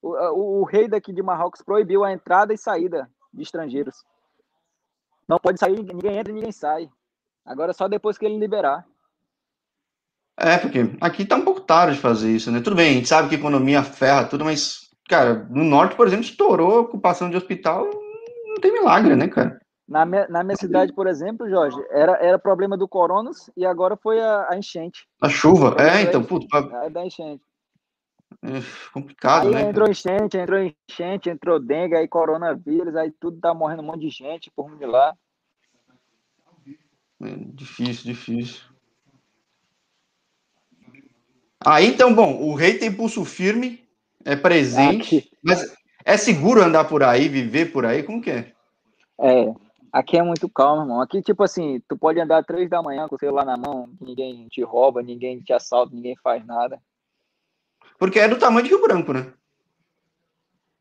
[0.00, 4.04] O, o, o, rei daqui de Marrocos proibiu a entrada e saída de estrangeiros.
[5.28, 6.90] Não pode sair, ninguém entra e ninguém sai.
[7.44, 8.84] Agora só depois que ele liberar.
[10.36, 12.60] É, porque aqui tá um pouco tarde de fazer isso, né?
[12.60, 16.24] Tudo bem, a gente sabe que economia ferra tudo, mas cara, no norte, por exemplo,
[16.24, 17.88] estourou ocupação de hospital,
[18.62, 19.60] tem milagre, né, cara?
[19.86, 23.96] Na minha, na minha cidade, por exemplo, Jorge, era, era problema do coronas e agora
[23.96, 25.06] foi a, a enchente.
[25.20, 26.46] A chuva, é, então, puto.
[26.56, 27.42] É da enchente.
[28.42, 29.70] É complicado, aí né?
[29.70, 34.10] Entrou enchente, entrou enchente, entrou dengue, aí coronavírus, aí tudo tá morrendo um monte de
[34.10, 35.14] gente por de lá.
[37.20, 38.62] É difícil, difícil.
[41.64, 43.86] Aí, então, bom, o rei tem pulso firme,
[44.24, 45.30] é presente, aqui.
[45.42, 45.72] mas
[46.04, 48.02] é seguro andar por aí, viver por aí?
[48.02, 48.51] Como que é?
[49.22, 49.54] É,
[49.92, 51.00] aqui é muito calmo, irmão.
[51.00, 54.48] Aqui, tipo assim, tu pode andar três da manhã com o celular na mão, ninguém
[54.48, 56.82] te rouba, ninguém te assalta, ninguém faz nada.
[57.98, 59.32] Porque é do tamanho de Rio Branco, né?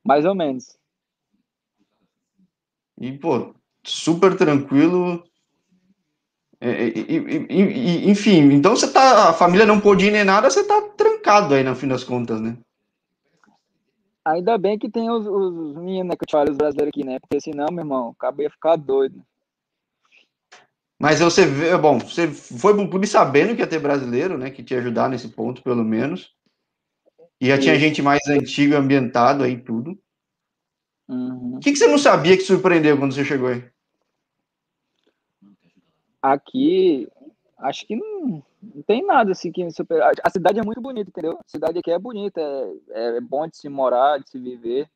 [0.03, 0.75] Mais ou menos.
[2.99, 5.23] E, pô, super tranquilo.
[6.59, 7.61] É, e, e,
[8.05, 9.29] e, enfim, então você tá.
[9.29, 12.41] A família não pôde ir nem nada, você tá trancado aí no fim das contas,
[12.41, 12.57] né?
[14.23, 17.03] Ainda bem que tem os, os meninos né, que eu te falo, os brasileiros aqui,
[17.03, 17.19] né?
[17.19, 19.23] Porque senão, meu irmão, acabei ia ficar doido.
[20.99, 24.51] Mas você vê, bom, você foi para o clube sabendo que ia ter brasileiro, né?
[24.51, 26.35] Que te ajudar nesse ponto, pelo menos.
[27.39, 29.97] E já tinha gente mais antiga, ambientado aí, tudo.
[31.09, 31.55] Uhum.
[31.55, 33.63] O que, que você não sabia que surpreendeu quando você chegou aí?
[36.21, 37.09] Aqui,
[37.57, 40.01] acho que não, não tem nada assim que me super...
[40.01, 41.39] A cidade é muito bonita, entendeu?
[41.39, 42.41] A cidade aqui é bonita,
[42.91, 44.87] é, é bom de se morar, de se viver.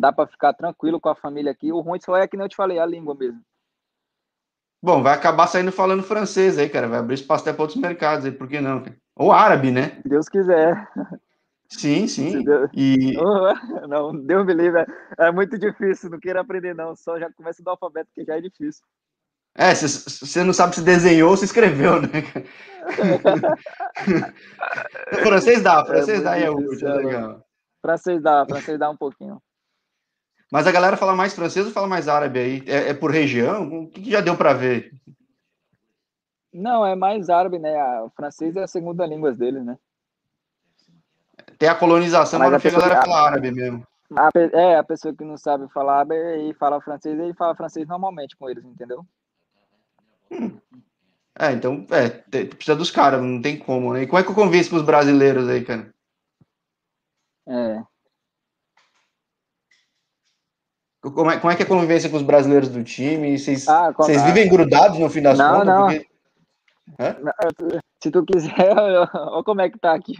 [0.00, 1.72] Dá para ficar tranquilo com a família aqui.
[1.72, 3.40] O ruim só é que nem eu te falei, a língua mesmo.
[4.82, 6.88] Bom, vai acabar saindo falando francês aí, cara.
[6.88, 8.82] Vai abrir espaço até para outros mercados aí, por que não?
[9.14, 10.00] Ou árabe, né?
[10.02, 10.88] Se Deus quiser.
[11.68, 12.42] Sim, sim.
[12.42, 12.70] Deus...
[12.74, 13.14] E...
[13.88, 14.84] Não, Deus me livre.
[15.18, 16.94] É muito difícil, não quero aprender, não.
[16.94, 18.84] Só já começa do alfabeto, que já é difícil.
[19.54, 22.08] É, você não sabe se desenhou ou se escreveu, né?
[25.22, 27.44] francês dá, francês é dá e é útil, é legal.
[27.80, 29.40] Francês dá, francês dá um pouquinho.
[30.50, 32.62] Mas a galera fala mais francês ou fala mais árabe aí?
[32.66, 33.84] É, é por região?
[33.84, 34.92] O que, que já deu para ver?
[36.52, 37.74] Não, é mais árabe, né?
[38.02, 39.78] O francês é a segunda língua deles, né?
[41.58, 43.06] Tem a colonização, mas, mas a, a galera que...
[43.06, 43.86] fala árabe mesmo.
[44.14, 46.14] A, é, a pessoa que não sabe falar árabe
[46.48, 49.06] e fala francês, ele fala francês normalmente com eles, entendeu?
[50.32, 50.58] Hum.
[51.38, 52.08] É, então, é,
[52.44, 54.02] precisa dos caras, não tem como, né?
[54.02, 55.92] E como é que eu convenço pros brasileiros aí, cara?
[57.48, 57.82] É.
[61.00, 63.36] Como é, como é que é a convivência com os brasileiros do time?
[63.36, 65.66] Vocês, ah, vocês vivem grudados no fim das não, contas?
[65.66, 67.80] Não, porque...
[68.02, 69.08] Se tu quiser, olha
[69.44, 70.14] como é que tá aqui.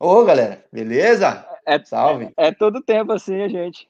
[0.00, 1.46] Ô, galera, beleza?
[1.64, 2.32] É, Salve.
[2.36, 3.88] É, é todo tempo assim, a gente.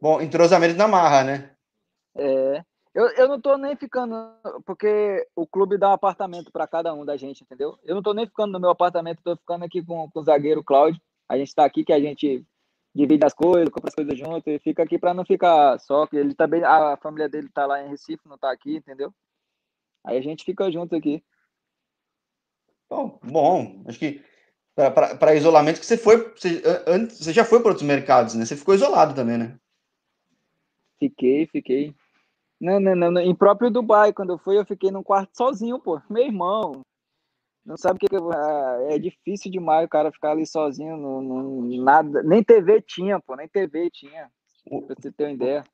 [0.00, 1.53] Bom, entrosamento na marra, né?
[2.16, 2.64] É.
[2.94, 4.14] Eu, eu não tô nem ficando,
[4.64, 7.76] porque o clube dá um apartamento para cada um da gente, entendeu?
[7.82, 10.62] Eu não tô nem ficando no meu apartamento, tô ficando aqui com, com o zagueiro
[10.62, 11.00] Cláudio.
[11.28, 12.46] A gente tá aqui que a gente
[12.94, 16.16] divide as coisas, compra as coisas junto e fica aqui para não ficar só, que
[16.16, 19.12] ele também, a família dele tá lá em Recife, não tá aqui, entendeu?
[20.04, 21.24] Aí a gente fica junto aqui.
[22.88, 24.22] Bom, bom acho que
[24.74, 28.44] para isolamento que você foi, você, antes, você já foi para outros mercados, né?
[28.44, 29.58] Você ficou isolado também, né?
[30.98, 31.94] Fiquei, fiquei.
[32.60, 36.00] Não, não, não, em próprio Dubai, quando eu fui, eu fiquei num quarto sozinho, pô.
[36.08, 36.82] Meu irmão,
[37.64, 41.82] não sabe o que, que é, é difícil demais o cara ficar ali sozinho, no,
[41.82, 44.30] nada, nem TV tinha, pô, nem TV tinha,
[44.86, 45.64] pra você ter uma ideia.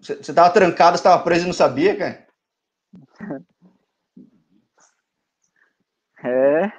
[0.00, 2.26] Você, você tava trancado, você tava preso e não sabia, cara?
[6.24, 6.72] É.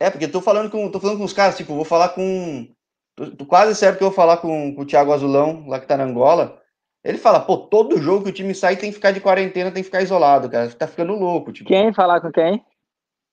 [0.00, 2.74] É, porque tô falando com, tô falando com os caras, tipo, vou falar com,
[3.14, 5.86] tô, tô quase certo que eu vou falar com, com o Thiago Azulão, lá que
[5.86, 6.58] tá na Angola,
[7.04, 9.82] ele fala, pô, todo jogo que o time sai tem que ficar de quarentena, tem
[9.82, 10.70] que ficar isolado, cara.
[10.70, 11.52] Tá ficando louco.
[11.52, 11.68] Tipo.
[11.68, 11.92] Quem?
[11.92, 12.64] Falar com quem?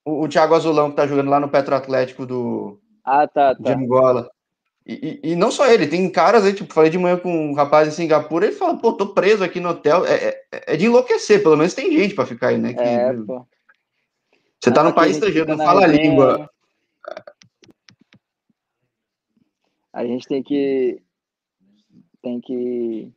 [0.04, 3.62] O, o Thiago Azulão, que tá jogando lá no Petro Atlético do ah, tá, tá.
[3.62, 4.30] de Angola.
[4.84, 7.54] E, e, e, não só ele, tem caras aí, tipo, falei de manhã com um
[7.54, 10.04] rapaz em Singapura, ele fala, pô, tô preso aqui no hotel.
[10.04, 12.74] É, é, é de enlouquecer, pelo menos tem gente para ficar aí, né?
[12.74, 13.46] Que, é, pô.
[14.60, 16.50] Você tá no país estrangeiro, não fala a língua.
[19.92, 21.00] A gente tem que.
[22.20, 23.12] Tem que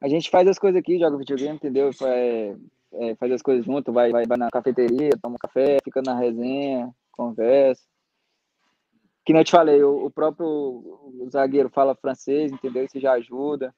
[0.00, 1.90] a gente faz as coisas aqui, joga videogame, entendeu?
[2.02, 2.54] É,
[2.92, 6.18] é, faz as coisas junto, vai, vai, vai na cafeteria, toma um café, fica na
[6.18, 7.82] resenha, conversa.
[9.24, 12.84] Que nem eu te falei, o, o próprio o zagueiro fala francês, entendeu?
[12.84, 13.74] Isso já ajuda.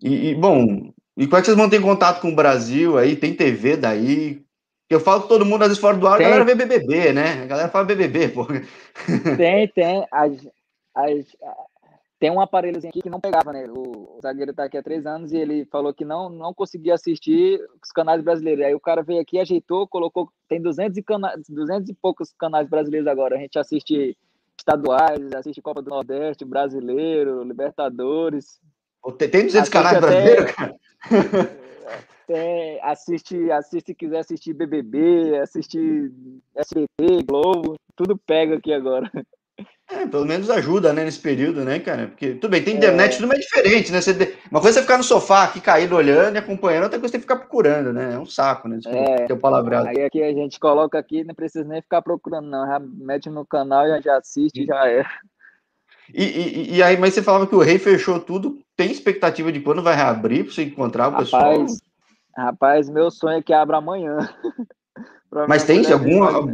[0.00, 3.16] E, e, bom, e como é que vocês mantêm contato com o Brasil aí?
[3.16, 4.44] Tem TV daí?
[4.88, 6.26] Eu falo todo mundo, às vezes, fora do ar, tem.
[6.26, 7.42] a galera vê BBB, né?
[7.42, 8.46] A galera fala BBB, pô.
[9.38, 10.06] Tem, tem.
[10.10, 10.32] As,
[10.94, 11.36] as,
[12.22, 13.66] tem um aparelhozinho aqui que não pegava, né?
[13.66, 16.94] O, o zagueiro tá aqui há três anos e ele falou que não, não conseguia
[16.94, 18.64] assistir os canais brasileiros.
[18.64, 20.30] Aí o cara veio aqui, ajeitou, colocou.
[20.48, 23.34] Tem 200 e, cana, 200 e poucos canais brasileiros agora.
[23.34, 24.16] A gente assiste
[24.56, 28.60] estaduais, assiste Copa do Nordeste, Brasileiro, Libertadores.
[29.18, 30.76] Tem 200 canais brasileiros, cara?
[32.28, 36.12] Tem, assiste, assiste se quiser assistir BBB, assistir
[36.54, 39.10] SBT, Globo, tudo pega aqui agora.
[39.90, 42.06] É, pelo menos ajuda, né, nesse período, né, cara?
[42.06, 43.18] Porque, tudo bem, tem internet, é...
[43.18, 44.00] tudo é diferente, né?
[44.00, 47.14] Você, uma coisa é você ficar no sofá aqui, caído, olhando e acompanhando, outra coisa
[47.14, 48.14] é você ficar procurando, né?
[48.14, 48.78] É um saco, né?
[48.86, 49.88] É, ter o palavreado.
[49.88, 52.66] Aí aqui a gente coloca aqui, não precisa nem ficar procurando, não.
[52.66, 55.04] Já mete no canal, já, já assiste, já é.
[56.14, 58.58] E, e, e, aí, mas você falava que o rei fechou tudo.
[58.76, 61.52] Tem expectativa de quando vai reabrir para você encontrar o pessoal?
[61.52, 61.80] Rapaz,
[62.36, 64.16] rapaz, meu sonho é que abra amanhã.
[65.48, 66.46] mas tem alguma,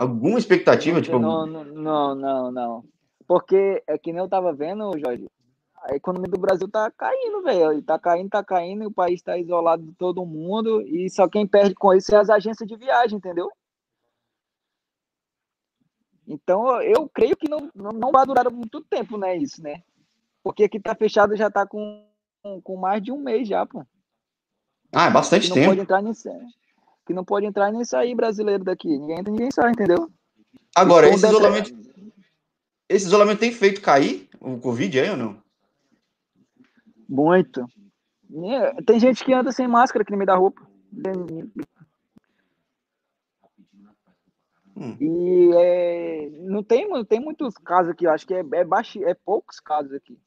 [0.00, 1.02] Alguma expectativa?
[1.02, 1.18] Tipo...
[1.18, 2.84] não, não, não, não.
[3.26, 5.28] Porque é que nem eu tava vendo, Jorge,
[5.82, 7.82] a economia do Brasil tá caindo, velho.
[7.82, 11.46] Tá caindo, tá caindo, e o país tá isolado de todo mundo, e só quem
[11.46, 13.50] perde com isso é as agências de viagem, entendeu?
[16.26, 19.82] Então, eu creio que não, não vai durar muito tempo, né, isso, né?
[20.42, 22.06] Porque aqui tá fechado já tá com,
[22.64, 23.84] com mais de um mês já, pô.
[24.90, 25.68] Ah, é bastante não tempo.
[25.68, 26.26] Pode entrar nisso.
[27.06, 28.88] Que não pode entrar nem sair brasileiro daqui.
[28.88, 30.10] Ninguém entra, ninguém sai, entendeu?
[30.74, 31.70] Agora, esse isolamento,
[32.88, 35.42] esse isolamento tem feito cair o Covid aí ou não?
[37.08, 37.66] Muito.
[38.86, 40.62] Tem gente que anda sem máscara aqui no meio da roupa.
[44.76, 44.96] Hum.
[44.98, 49.12] E é, não, tem, não tem muitos casos aqui, acho que é, é, baixo, é
[49.12, 50.18] poucos casos aqui.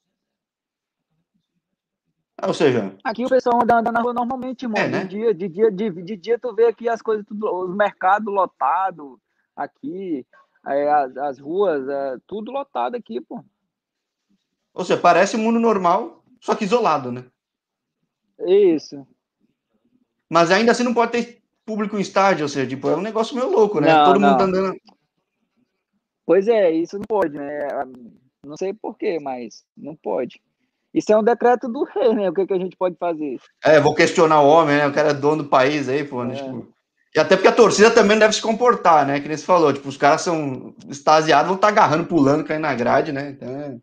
[2.38, 2.96] Ah, ou seja.
[3.04, 4.78] Aqui o pessoal anda, anda na rua normalmente, mano.
[4.80, 5.04] É, né?
[5.06, 8.34] de, dia, de, dia, de, de dia tu vê aqui as coisas, tudo, os mercados
[8.34, 9.18] lotados
[9.56, 10.26] aqui,
[10.68, 13.44] é, as, as ruas, é, tudo lotado aqui, pô.
[14.74, 17.24] Ou seja, parece mundo normal, só que isolado, né?
[18.40, 19.06] Isso.
[20.28, 23.36] Mas ainda assim não pode ter público em estádio, ou seja, tipo, é um negócio
[23.36, 23.94] meio louco, né?
[23.94, 24.30] Não, Todo não.
[24.30, 24.76] mundo tá andando.
[26.26, 27.60] Pois é, isso não pode, né?
[28.44, 30.42] Não sei porquê, mas não pode.
[30.94, 32.30] Isso é um decreto do rei, né?
[32.30, 33.40] O que, que a gente pode fazer?
[33.64, 34.88] É, vou questionar o homem, né?
[34.88, 36.24] O cara é dono do país aí, pô.
[36.24, 36.36] Né?
[36.36, 36.44] É.
[36.44, 36.72] Tipo...
[37.16, 39.20] E até porque a torcida também deve se comportar, né?
[39.20, 42.62] Que nem você falou, tipo, os caras são extasiados, vão estar tá agarrando, pulando, caindo
[42.62, 43.30] na grade, né?
[43.30, 43.78] Então é...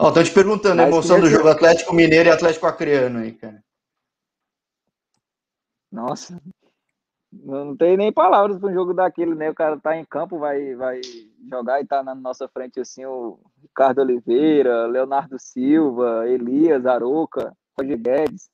[0.00, 3.62] Ó, tô te perguntando a emoção do jogo Atlético Mineiro e Atlético Acreano aí, cara.
[5.92, 6.40] Nossa,
[7.30, 9.50] não tem nem palavras para um jogo daquele, né?
[9.50, 11.00] O cara tá em campo, vai, vai
[11.50, 17.98] jogar e tá na nossa frente assim o Ricardo Oliveira, Leonardo Silva, Elias, Aroca, Roger
[17.98, 18.50] Guedes.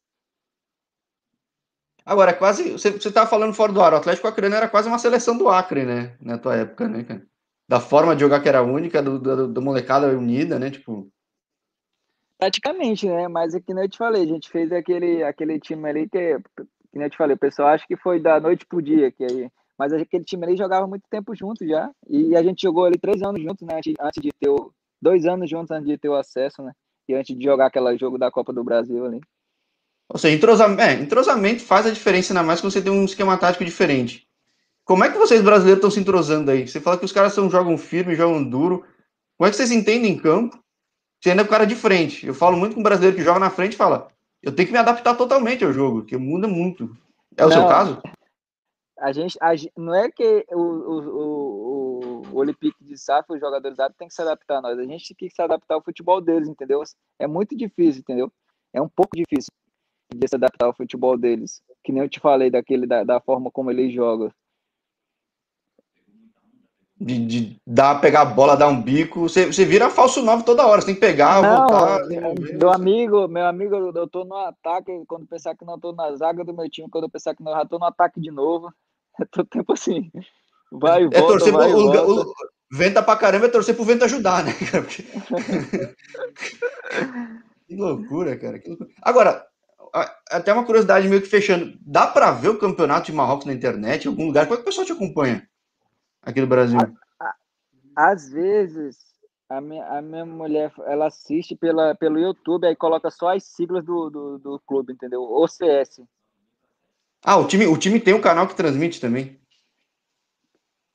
[2.05, 2.72] Agora, quase.
[2.72, 5.48] Você, você tava falando fora do ar, o Atlético Acreano era quase uma seleção do
[5.48, 6.16] Acre, né?
[6.20, 7.27] Na tua época, né, cara?
[7.68, 10.70] Da forma de jogar que era única, do, do, do molecada unida, né?
[10.70, 11.11] Tipo.
[12.38, 13.29] Praticamente, né?
[13.29, 16.40] Mas é que nem eu te falei, a gente fez aquele, aquele time ali que
[16.90, 19.24] que nem eu te falei, o pessoal acha que foi da noite pro dia, que
[19.24, 22.99] aí, mas aquele time ali jogava muito tempo junto já, e a gente jogou ali
[22.99, 26.17] três anos juntos, né, antes de ter o, dois anos juntos antes de ter o
[26.17, 26.73] acesso, né,
[27.09, 29.21] e antes de jogar aquele jogo da Copa do Brasil ali.
[30.09, 33.37] Ou seja, entrosamento, é, entrosamento faz a diferença, ainda mais quando você tem um esquema
[33.37, 34.27] tático diferente.
[34.85, 36.67] Como é que vocês brasileiros estão se entrosando aí?
[36.67, 38.87] Você fala que os caras são, jogam firme, jogam duro.
[39.37, 40.59] Como é que vocês entendem em campo?
[41.21, 42.27] Você ainda é o cara de frente.
[42.27, 44.09] Eu falo muito com um brasileiro que joga na frente e fala:
[44.43, 46.97] eu tenho que me adaptar totalmente ao jogo, que muda muito.
[47.37, 48.01] É o não, seu caso?
[49.00, 53.78] A gente, a, não é que o, o, o, o Olympique de SAF, os jogadores
[53.78, 54.78] árabes, tem que se adaptar a nós.
[54.78, 56.82] A gente tem que se adaptar ao futebol deles, entendeu?
[57.18, 58.32] É muito difícil, entendeu?
[58.72, 59.52] É um pouco difícil
[60.12, 61.62] de se adaptar ao futebol deles.
[61.84, 64.32] Que nem eu te falei daquele, da, da forma como eles jogam
[67.00, 69.20] de, de dar, pegar a bola, dar um bico.
[69.20, 72.04] Você, você vira falso 9 toda hora, você tem que pegar, não, voltar.
[72.06, 76.44] Meu amigo, meu amigo, eu tô no ataque, quando pensar que não tô na zaga
[76.44, 78.72] do meu time, quando pensar que não, já tô no ataque de novo.
[79.22, 80.12] É todo tempo assim.
[80.70, 82.02] Vai é volta, torcer vai pro, volta.
[82.09, 82.35] O,
[82.70, 84.52] venta pra caramba é torcer pro vento ajudar, né?
[87.66, 88.61] que loucura, cara.
[88.61, 88.90] Que loucura.
[89.02, 89.44] Agora,
[90.31, 91.76] até uma curiosidade meio que fechando.
[91.81, 94.46] Dá para ver o campeonato de Marrocos na internet, em algum lugar?
[94.46, 95.48] Como é que o pessoal te acompanha?
[96.22, 96.78] aqui no Brasil?
[97.96, 98.96] Às vezes,
[99.48, 103.85] a minha, a minha mulher, ela assiste pela, pelo YouTube, aí coloca só as siglas
[103.85, 105.22] do, do, do clube, entendeu?
[105.22, 106.02] OCS.
[107.24, 109.38] Ah, o time, o time tem um canal que transmite também?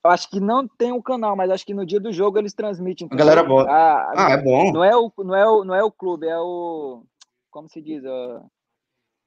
[0.06, 2.54] Eu acho que não tem um canal, mas acho que no dia do jogo eles
[2.54, 3.08] transmitem.
[3.12, 3.72] A galera bota.
[3.72, 4.72] Ah, ah, é bom.
[4.72, 7.04] Não é, o, não, é o, não é o clube, é o.
[7.50, 8.04] Como se diz?
[8.04, 8.46] Uh,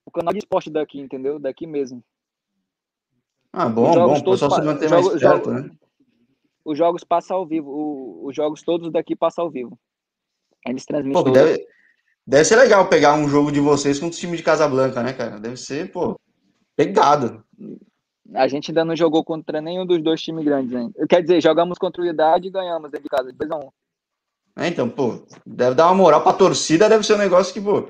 [0.04, 1.38] o canal de esporte daqui, entendeu?
[1.38, 2.04] Daqui mesmo.
[3.52, 4.18] Ah, bom, bom.
[4.18, 5.70] O pessoal se manter mais perto, né?
[6.66, 7.70] os jogos passam ao vivo.
[7.70, 9.78] O, os jogos todos daqui passam ao vivo.
[10.66, 11.22] Eles transmitem.
[11.22, 11.64] Pô, deve,
[12.26, 15.38] deve ser legal pegar um jogo de vocês contra o time de Casablanca, né, cara?
[15.38, 16.20] Deve ser, pô,
[16.76, 17.44] pegado.
[18.34, 21.06] A gente ainda não jogou contra nenhum dos dois times grandes ainda.
[21.08, 23.70] Quer dizer, jogamos contra o Idade e ganhamos dentro de casa, 2x1.
[24.56, 27.88] É, então, pô, deve dar uma moral pra torcida, deve ser um negócio que, pô.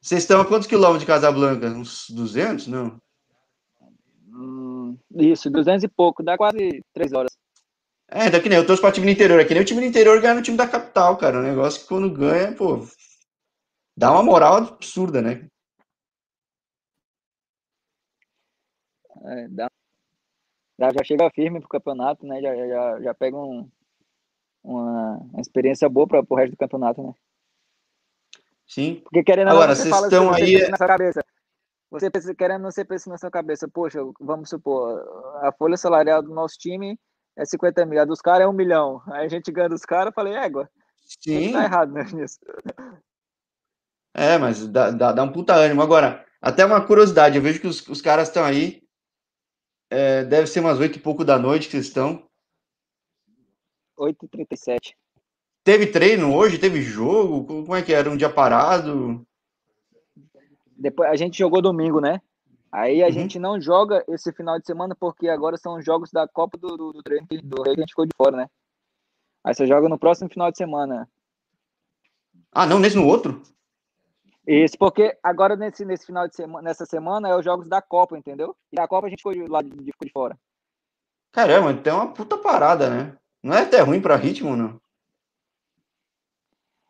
[0.00, 1.66] Vocês estão a quantos quilômetros de Casablanca?
[1.68, 2.68] Uns 200?
[2.68, 3.00] Não?
[4.28, 7.32] Hum, isso, 200 e pouco, dá quase 3 horas.
[8.08, 9.40] É, então que nem eu torço pra time do interior.
[9.40, 11.38] É que nem o time do interior ganha no time da capital, cara.
[11.38, 12.86] Um negócio que quando ganha, pô,
[13.96, 15.48] dá uma moral absurda, né?
[19.24, 19.70] É, dá.
[20.78, 22.40] Já, chega firme pro campeonato, né?
[22.40, 23.68] Já, já, já pega um,
[24.62, 27.14] uma, uma experiência boa para o resto do campeonato, né?
[28.66, 29.00] Sim.
[29.04, 30.68] Porque querendo Agora, vocês estão você aí.
[30.68, 31.24] Na cabeça,
[31.90, 35.00] você pensa, querendo não ser pensa na sua cabeça, poxa, vamos supor,
[35.42, 36.98] a folha salarial do nosso time
[37.36, 39.02] é 50 mil, a dos caras é um milhão.
[39.06, 40.68] Aí a gente ganha dos caras, eu falei, égua.
[41.20, 41.52] Sim.
[41.52, 42.38] Tá errado né, nisso.
[44.12, 45.82] É, mas dá, dá, dá, um puta ânimo.
[45.82, 48.82] Agora, até uma curiosidade, eu vejo que os, os caras estão aí.
[49.90, 52.26] É, deve ser umas oito e pouco da noite que vocês estão.
[53.98, 54.94] 8h37.
[55.64, 56.58] Teve treino hoje?
[56.58, 57.44] Teve jogo?
[57.44, 58.10] Como é que era?
[58.10, 59.26] Um dia parado?
[60.76, 62.20] Depois, a gente jogou domingo, né?
[62.70, 63.12] Aí a uhum.
[63.12, 66.76] gente não joga esse final de semana porque agora são os jogos da Copa do,
[66.76, 68.50] do, do, do Rei que a gente ficou de fora, né?
[69.42, 71.08] Aí você joga no próximo final de semana.
[72.52, 73.42] Ah, não, nesse no outro?
[74.46, 78.16] Isso, porque agora nesse, nesse final de semana, nessa semana é os jogos da Copa,
[78.16, 78.56] entendeu?
[78.72, 80.38] E a Copa a gente ficou de, lá de, de, de fora.
[81.32, 83.16] Caramba, então é uma puta parada, né?
[83.42, 84.80] Não é até ruim para ritmo, não.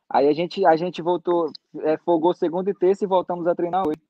[0.08, 1.50] Aí a gente, a gente voltou,
[1.80, 4.00] é, folgou segunda e terça e voltamos a treinar hoje.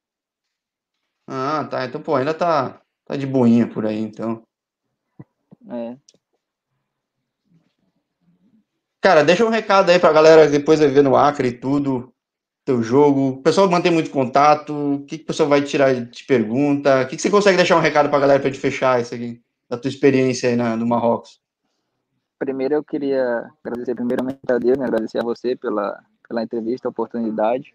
[1.26, 1.84] Ah, tá.
[1.84, 4.42] Então, pô, ainda tá, tá de boinha por aí, então.
[5.70, 5.96] É.
[9.00, 12.12] Cara, deixa um recado aí pra galera depois ver no Acre e tudo,
[12.66, 13.28] teu jogo.
[13.28, 14.72] O pessoal mantém muito contato.
[14.74, 17.02] O que, que o pessoal vai tirar de pergunta?
[17.02, 19.40] O que, que você consegue deixar um recado pra galera pra gente fechar isso aqui,
[19.70, 21.40] da tua experiência aí na, no Marrocos?
[22.38, 24.84] Primeiro eu queria agradecer primeiramente a Deus, né?
[24.84, 25.98] agradecer a você pela,
[26.28, 27.72] pela entrevista, a oportunidade.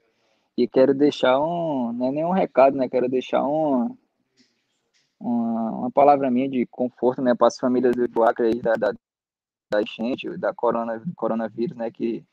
[0.57, 2.89] E quero deixar um, não é nenhum recado, né?
[2.89, 3.95] Quero deixar um,
[5.17, 8.93] uma, uma palavra minha de conforto, né, para as famílias do Acre aí, da, da,
[9.71, 12.25] da enchente, da corona, coronavírus, né, que,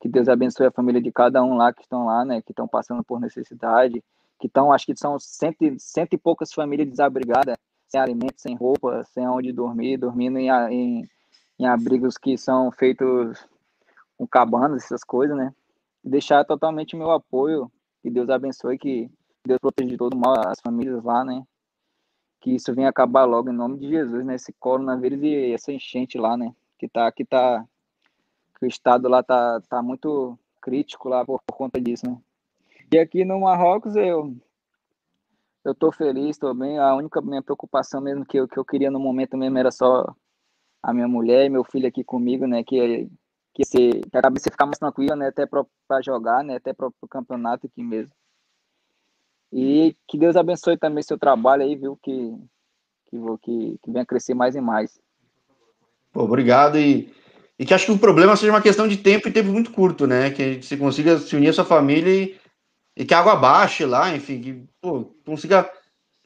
[0.00, 2.66] que Deus abençoe a família de cada um lá que estão lá, né, que estão
[2.66, 4.02] passando por necessidade,
[4.40, 9.02] que estão, acho que são cento, cento e poucas famílias desabrigadas, sem alimento, sem roupa,
[9.04, 11.08] sem onde dormir, dormindo em, em,
[11.58, 13.46] em abrigos que são feitos
[14.16, 15.52] com cabanas, essas coisas, né,
[16.02, 17.70] deixar totalmente meu apoio,
[18.02, 19.10] que Deus abençoe, que
[19.46, 21.44] Deus proteja de todo mal as famílias lá, né?
[22.40, 24.34] Que isso venha acabar logo em nome de Jesus, né?
[24.34, 26.54] Esse coronavírus e essa enchente lá, né?
[26.78, 27.64] Que tá, que tá,
[28.60, 32.16] que o estado lá tá, tá muito crítico lá por, por conta disso, né?
[32.92, 34.36] E aqui no Marrocos eu
[35.64, 36.78] eu tô feliz, tô bem.
[36.78, 40.14] A única minha preocupação mesmo que eu, que eu queria no momento mesmo era só
[40.82, 42.62] a minha mulher e meu filho aqui comigo, né?
[42.62, 43.08] Que
[43.52, 45.28] que, se, que a cabeça ficar mais tranquila, né?
[45.28, 46.56] Até para jogar, né?
[46.56, 48.12] Até para o campeonato aqui mesmo.
[49.52, 51.98] E que Deus abençoe também seu trabalho aí, viu?
[52.02, 52.36] Que,
[53.06, 55.00] que, que, que venha crescer mais e mais.
[56.12, 56.78] Pô, obrigado.
[56.78, 57.12] E,
[57.60, 60.06] e que acho que o problema seja uma questão de tempo e tempo muito curto,
[60.06, 60.30] né?
[60.30, 62.34] Que você consiga se unir à sua família e,
[62.96, 65.70] e que a água baixe lá, enfim, que pô, consiga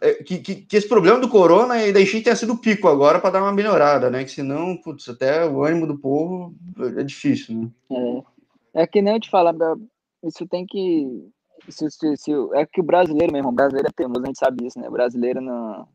[0.01, 2.87] é, que, que, que, esse problema do corona e da enchente tenha sido o pico
[2.87, 4.23] agora para dar uma melhorada, né?
[4.23, 6.55] Que senão, putz, até o ânimo do povo
[6.97, 8.25] é difícil, né?
[8.73, 9.57] É, é que nem eu te falar,
[10.23, 11.29] isso tem que.
[11.69, 14.69] Se, se, se, é que o brasileiro mesmo, o brasileiro é teimoso, a gente sabe
[14.69, 14.89] isso, né?
[14.89, 15.89] O brasileiro não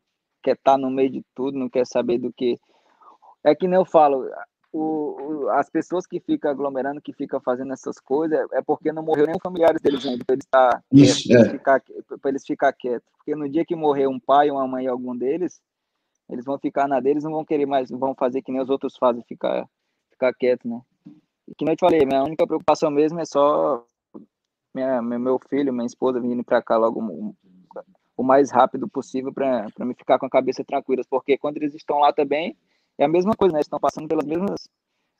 [0.43, 2.59] quer estar tá no meio de tudo, não quer saber do que.
[3.41, 4.29] É que nem eu falo,
[4.71, 9.03] o, o, as pessoas que ficam aglomerando, que ficam fazendo essas coisas, é porque não
[9.03, 11.49] morreu nem familiares deles ainda, para eles, tá, Isso, é.
[11.49, 11.81] ficar,
[12.25, 13.09] eles ficar quietos.
[13.17, 15.61] Porque no dia que morrer um pai, uma mãe, algum deles,
[16.29, 18.95] eles vão ficar na deles, não vão querer mais, vão fazer que nem os outros
[18.97, 19.67] fazem, ficar,
[20.11, 20.79] ficar quieto, né?
[21.47, 23.83] E que nem eu te falei, minha única preocupação mesmo é só
[24.73, 27.35] minha, meu filho, minha esposa vindo para cá logo o,
[28.15, 31.97] o mais rápido possível para me ficar com a cabeça tranquila, porque quando eles estão
[31.97, 32.55] lá também,
[32.99, 33.59] é a mesma coisa, né?
[33.59, 34.67] Eles estão passando pelas mesmas,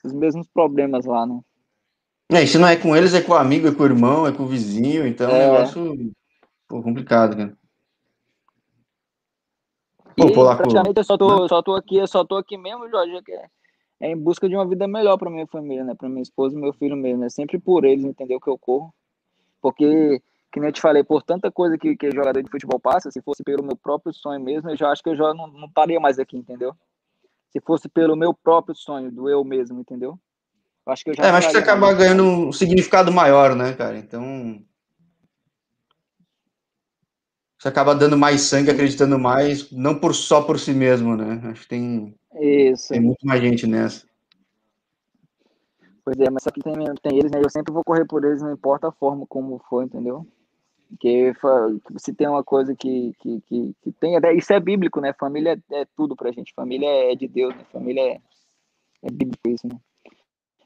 [0.04, 1.40] os mesmos problemas lá, né?
[2.32, 4.32] É, se não é com eles, é com o amigo, é com o irmão, é
[4.32, 6.12] com o vizinho, então é, é um negócio
[6.68, 7.58] pô, complicado, cara.
[10.16, 10.58] Pô, e, Polaco...
[10.58, 13.46] praticamente eu só tô, só tô aqui, eu só tô aqui mesmo, Jorge, que é,
[14.02, 15.96] é em busca de uma vida melhor para minha família, né?
[15.96, 18.40] Para minha esposa e meu filho mesmo, é sempre por eles, entendeu?
[18.40, 18.94] Que eu corro.
[19.62, 20.22] Porque,
[20.52, 23.22] que nem eu te falei, por tanta coisa que, que jogador de futebol passa, se
[23.22, 26.00] fosse pelo meu próprio sonho mesmo, eu já acho que eu já não, não estaria
[26.00, 26.76] mais aqui, entendeu?
[27.52, 30.20] Se fosse pelo meu próprio sonho, do eu mesmo, entendeu?
[30.86, 31.24] Eu acho que eu já.
[31.24, 33.98] É, acho que você acaba ganhando um significado maior, né, cara?
[33.98, 34.64] Então.
[37.58, 41.42] Você acaba dando mais sangue, acreditando mais, não por só por si mesmo, né?
[41.52, 42.16] Acho que tem.
[42.40, 42.90] Isso.
[42.90, 44.08] Tem muito mais gente nessa.
[46.06, 47.42] Pois é, mas só que tem, tem eles, né?
[47.44, 50.26] Eu sempre vou correr por eles, não importa a forma como for, entendeu?
[50.90, 51.32] Porque
[51.98, 55.14] se tem uma coisa que, que, que, que tem, isso é bíblico, né?
[55.14, 57.64] Família é, é tudo pra gente, família é de Deus, né?
[57.72, 58.22] Família é,
[59.04, 59.80] é bíblico isso, né?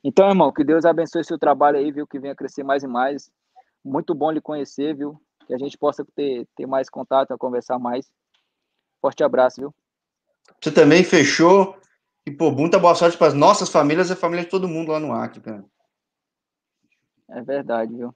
[0.04, 2.08] Então, irmão, que Deus abençoe seu trabalho aí, viu?
[2.08, 3.30] Que venha crescer mais e mais.
[3.84, 5.22] Muito bom lhe conhecer, viu?
[5.46, 8.10] Que a gente possa ter, ter mais contato, conversar mais.
[9.02, 9.76] Forte abraço, viu?
[10.62, 11.78] Você também fechou.
[12.26, 14.94] E, pô, muita boa sorte para as nossas famílias e a família de todo mundo
[14.94, 15.66] lá no Acre, cara.
[17.30, 18.16] É verdade, viu?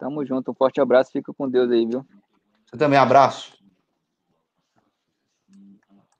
[0.00, 2.04] Tamo junto, um forte abraço, fica com Deus aí, viu?
[2.64, 3.52] Você também, abraço.